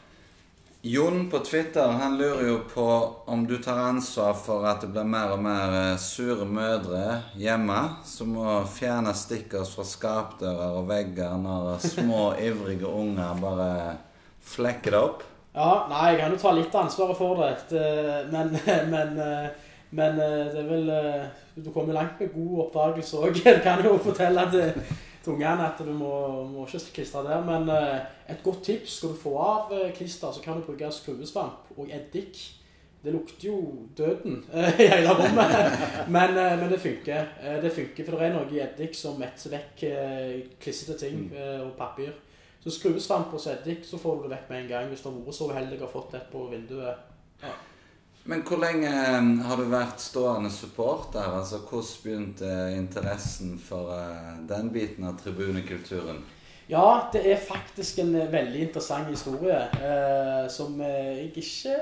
Jon 0.86 1.30
på 1.30 1.38
Twitter 1.38 1.88
han 1.98 2.18
lurer 2.18 2.44
jo 2.46 2.58
på 2.74 2.84
om 3.26 3.46
du 3.46 3.56
tar 3.58 3.78
ansvar 3.88 4.36
for 4.38 4.62
at 4.70 4.84
det 4.84 4.92
blir 4.94 5.08
mer 5.08 5.32
og 5.34 5.40
mer 5.42 5.72
eh, 5.74 5.96
sure 5.98 6.46
mødre 6.46 7.00
hjemme 7.34 7.78
som 8.06 8.30
må 8.36 8.60
fjerne 8.70 9.10
stickers 9.18 9.72
fra 9.74 9.82
skapdører 9.82 10.76
og 10.78 10.86
vegger 10.86 11.34
når 11.42 11.72
små, 11.82 12.28
ivrige 12.48 12.86
unger 12.86 13.40
bare 13.42 13.70
flekker 14.46 14.94
det 14.94 15.00
opp. 15.08 15.26
Ja, 15.56 15.72
nei, 15.90 16.04
jeg 16.12 16.20
kan 16.20 16.36
jo 16.36 16.38
ta 16.44 16.54
litt 16.54 16.78
ansvaret 16.78 17.18
for 17.18 17.42
det, 17.42 17.50
det 17.72 17.90
men, 18.30 18.54
men, 18.94 19.18
eh, 19.26 19.74
men 19.90 20.22
eh, 20.22 20.38
det 20.52 20.62
er 20.62 20.70
vel 20.70 20.94
eh, 21.00 21.26
Du 21.56 21.72
kommer 21.74 21.98
langt 21.98 22.20
med 22.20 22.30
god 22.36 22.66
oppdagelse 22.68 23.26
òg. 23.26 23.42
Jeg 23.48 23.62
kan 23.64 23.82
jo 23.82 23.96
fortelle 24.04 24.42
til, 24.52 24.96
til 25.26 25.34
ungene 25.34 25.66
at 25.66 25.80
du 25.82 25.90
må, 25.92 26.12
må 26.46 26.66
ikke 26.66 27.00
klistre 27.00 27.24
der. 27.26 27.42
Men 27.44 27.70
eh, 27.72 28.04
et 28.30 28.42
godt 28.44 28.62
tips 28.68 29.00
skal 29.00 29.14
du 29.14 29.18
få 29.18 29.34
av 29.42 29.72
eh, 29.74 29.90
klister, 29.96 30.30
så 30.32 30.42
kan 30.44 30.60
du 30.60 30.66
bruke 30.66 30.90
skruesvamp 30.92 31.72
og 31.76 31.90
eddik. 31.90 32.38
Det 33.02 33.12
lukter 33.14 33.48
jo 33.48 33.56
døden 33.98 34.40
eh, 34.54 34.80
i 34.82 34.88
hele 34.90 35.14
rommet, 35.14 35.78
men, 36.14 36.38
men 36.60 36.70
det 36.70 36.80
funker. 36.82 37.32
Det 37.62 37.72
funker, 37.74 38.06
For 38.06 38.16
det 38.16 38.28
er 38.28 38.36
noe 38.36 38.50
i 38.54 38.62
eddik 38.62 38.94
som 38.98 39.18
metser 39.20 39.54
vekk 39.54 39.84
klissete 40.62 40.98
ting 41.02 41.28
eh, 41.34 41.60
og 41.64 41.74
papir. 41.78 42.14
Så 42.62 42.72
skruesvamp 42.74 43.34
og 43.34 43.50
eddik, 43.50 43.84
så 43.86 43.98
får 44.02 44.16
du 44.16 44.26
det 44.26 44.36
vekk 44.36 44.50
med 44.50 44.62
en 44.62 44.70
gang 44.74 44.90
hvis 44.90 45.02
du 45.02 45.10
har 45.10 45.18
vært 45.18 45.38
så 45.38 45.50
uheldig 45.50 45.82
og 45.82 45.92
fått 45.92 46.18
et 46.18 46.30
på 46.32 46.46
vinduet. 46.50 47.02
Men 48.26 48.42
hvor 48.42 48.58
lenge 48.58 48.90
eh, 48.90 49.28
har 49.46 49.60
du 49.60 49.68
vært 49.70 50.02
stående 50.02 50.50
supporter? 50.50 51.22
Altså, 51.38 51.60
Hvordan 51.62 52.00
begynte 52.02 52.54
interessen 52.74 53.54
for 53.62 53.92
eh, 53.94 54.32
den 54.48 54.72
biten 54.74 55.06
av 55.06 55.20
tribunekulturen? 55.22 56.24
Ja, 56.66 57.06
det 57.12 57.22
er 57.30 57.38
faktisk 57.38 58.00
en 58.02 58.14
eh, 58.18 58.32
veldig 58.32 58.64
interessant 58.66 59.06
historie 59.12 59.60
eh, 59.78 60.48
som 60.50 60.80
eh, 60.82 61.20
jeg 61.20 61.28
ikke 61.38 61.76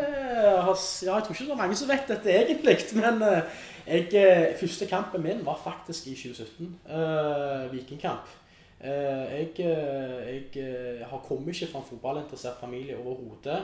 har 0.61 0.77
Ja, 0.77 1.15
jeg 1.15 1.25
tror 1.25 1.33
ikke 1.33 1.47
det 1.47 1.55
er 1.57 1.63
mange 1.63 1.79
som 1.81 1.89
vet 1.89 2.13
dette 2.13 2.35
egentlig, 2.35 2.77
men 3.01 3.25
eh, 3.25 3.63
jeg, 3.87 4.57
første 4.61 4.89
kampen 4.89 5.25
min 5.25 5.41
var 5.47 5.57
faktisk 5.65 6.11
i 6.13 6.15
2017. 6.15 6.69
Eh, 6.85 7.73
Vikingkamp. 7.73 8.29
Eh, 8.85 9.25
jeg 9.33 9.65
jeg 9.65 10.61
eh, 10.61 11.09
har 11.09 11.25
kommet 11.25 11.57
ikke 11.57 11.73
fra 11.73 11.81
en 11.81 11.89
fotballinteressert 11.89 12.61
familie 12.61 13.01
overhodet. 13.01 13.63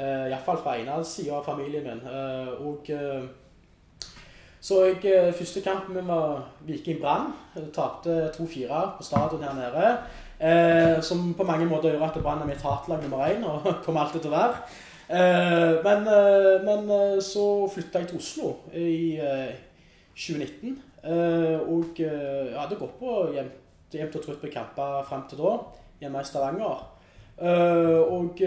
Eh, 0.00 0.30
Iallfall 0.30 0.62
fra 0.62 0.78
ene 0.80 0.96
sida 1.04 1.36
av 1.36 1.44
familien 1.44 1.84
min. 1.84 2.00
Eh, 2.08 2.52
og 2.64 2.88
eh, 2.94 3.22
så 4.60 4.82
jeg, 4.84 5.34
første 5.36 5.60
kampen 5.64 5.96
min 5.96 6.08
var 6.08 6.42
Viking 6.68 7.00
Brann. 7.00 7.32
Tapte 7.74 8.30
2-4 8.36 8.80
på 8.96 9.04
stadion 9.04 9.44
her 9.44 9.56
nede. 9.56 9.90
Eh, 10.40 11.02
som 11.04 11.34
på 11.36 11.44
mange 11.44 11.68
måter 11.68 11.92
gjør 11.92 12.06
at 12.08 12.22
Brann 12.22 12.40
er 12.40 12.48
mitt 12.48 12.64
hatlag 12.64 13.02
nummer 13.02 13.26
én, 13.26 13.44
og 13.44 13.66
kommer 13.84 14.06
alltid 14.06 14.24
til 14.24 14.32
å 14.32 14.38
være. 14.38 14.62
Eh, 15.10 15.80
men, 15.84 16.06
eh, 16.08 16.62
men 16.64 17.20
så 17.24 17.66
flytta 17.72 18.00
jeg 18.00 18.12
til 18.12 18.20
Oslo 18.20 18.52
i 18.72 19.18
eh, 19.20 19.52
2019. 20.14 20.78
Eh, 21.02 21.58
og 21.60 21.98
jeg 21.98 22.56
hadde 22.56 22.78
gått 22.80 22.96
på 23.00 23.16
jevnt, 23.34 23.58
jevnt 23.92 24.16
og 24.16 24.24
trutt 24.24 24.40
på 24.40 24.52
kamper 24.52 25.04
frem 25.08 25.24
til 25.28 25.42
da, 25.42 25.56
hjemme 26.00 26.22
i 26.22 26.28
Stavanger. 26.28 26.86
Og 27.40 28.42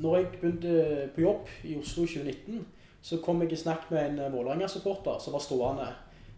når 0.00 0.16
jeg 0.16 0.26
begynte 0.40 1.08
på 1.14 1.20
jobb 1.20 1.48
i 1.64 1.76
Oslo 1.78 2.04
i 2.04 2.06
2019, 2.06 2.66
så 3.02 3.18
kom 3.24 3.42
jeg 3.42 3.52
i 3.52 3.56
snakk 3.56 3.90
med 3.90 4.00
en 4.04 4.18
eh, 4.18 4.32
Vålerenga-supporter 4.32 5.20
som 5.20 5.32
var 5.32 5.44
stående, 5.44 5.86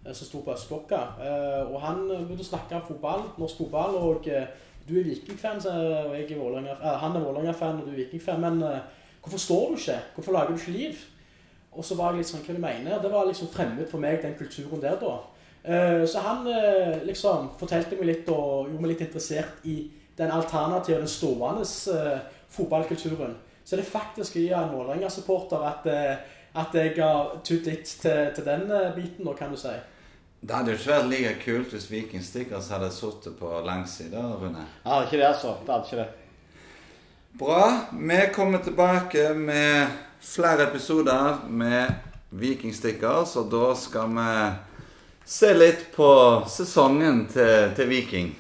eh, 0.05 0.13
som 0.15 0.27
sto 0.29 0.43
på 0.43 0.55
østblokka. 0.55 1.01
Eh, 1.23 1.73
Og 1.73 1.81
han 1.83 2.05
begynte 2.09 2.45
å 2.47 2.51
snakke 2.53 2.79
om 2.79 2.85
fotball, 2.89 3.25
norsk 3.39 3.65
fotball, 3.65 3.97
og 3.99 4.29
du 4.89 4.99
er 4.99 5.07
Viking-fan, 5.07 5.63
og 5.67 6.15
jeg 6.19 6.31
er 6.31 6.39
Vålerenga, 6.39 6.75
han 6.99 7.17
er 7.17 7.25
Vålerenga-fan, 7.25 7.81
og 7.81 7.87
du 7.87 7.93
er 7.93 8.01
Viking-fan, 8.03 8.41
men 8.41 8.63
hvorfor 9.23 9.39
står 9.39 9.69
du 9.69 9.77
ikke? 9.79 9.99
Hvorfor 10.15 10.33
lager 10.33 10.51
du 10.51 10.59
ikke 10.59 10.79
liv? 10.79 11.05
Og 11.73 11.85
så 11.85 11.95
var 11.97 12.11
jeg 12.11 12.19
litt 12.23 12.31
sånn, 12.33 12.43
hva 12.43 12.55
du 12.57 12.61
mener? 12.61 12.99
Det 13.01 13.11
var 13.13 13.29
liksom 13.29 13.49
fremmed 13.49 13.87
for 13.89 14.03
meg, 14.03 14.19
den 14.23 14.35
kulturen 14.35 14.83
der 14.83 14.99
da. 15.01 15.15
Så 16.11 16.19
han 16.19 16.43
liksom 17.07 17.53
fortalte 17.59 17.97
meg 17.97 18.09
litt 18.11 18.29
og 18.29 18.67
gjorde 18.67 18.83
meg 18.83 18.91
litt 18.91 19.07
interessert 19.07 19.63
i 19.65 19.77
den 20.19 20.35
alternative, 20.35 20.99
den 20.99 21.09
stående 21.09 21.63
fotballkulturen. 22.51 23.39
Så 23.65 23.77
det 23.77 23.87
faktisk 23.87 24.37
via 24.37 24.63
en 24.63 24.75
Vålerenga-supporter 24.75 25.67
at, 25.67 25.87
eh, 25.87 26.17
at 26.59 26.75
jeg 26.75 26.97
har 26.99 27.37
tutt 27.45 27.67
litt 27.67 27.89
til, 28.03 28.31
til 28.35 28.45
den 28.47 28.71
eh, 28.71 28.95
biten, 28.97 29.25
da, 29.25 29.35
kan 29.39 29.53
du 29.53 29.59
si. 29.61 29.75
Det 30.43 30.57
hadde 30.57 30.73
jo 30.73 30.79
ikke 30.81 30.91
vært 30.91 31.11
like 31.13 31.35
kult 31.45 31.75
hvis 31.77 31.87
Viking 31.91 32.25
Stickers 32.27 32.73
hadde 32.75 32.91
sittet 32.91 33.37
på 33.39 33.53
langsida, 33.63 34.25
Rune. 34.41 34.65
Ja, 34.83 34.97
det 34.97 34.97
er 34.97 35.07
ikke 35.07 35.21
det, 35.21 35.29
altså. 35.29 35.55
Det 35.63 35.75
hadde 35.75 35.87
ikke 35.87 36.03
det. 36.03 36.11
Bra. 37.39 37.63
Vi 37.93 38.19
kommer 38.35 38.59
tilbake 38.59 39.29
med 39.35 39.87
flere 40.21 40.67
episoder 40.69 41.47
med 41.49 41.95
Viking 42.31 42.75
Stickers, 42.75 43.37
og 43.37 43.51
da 43.55 43.71
skal 43.79 44.11
vi 44.19 44.35
se 45.25 45.55
litt 45.55 45.87
på 45.95 46.11
sesongen 46.51 47.27
til, 47.31 47.71
til 47.77 47.89
Viking. 47.89 48.33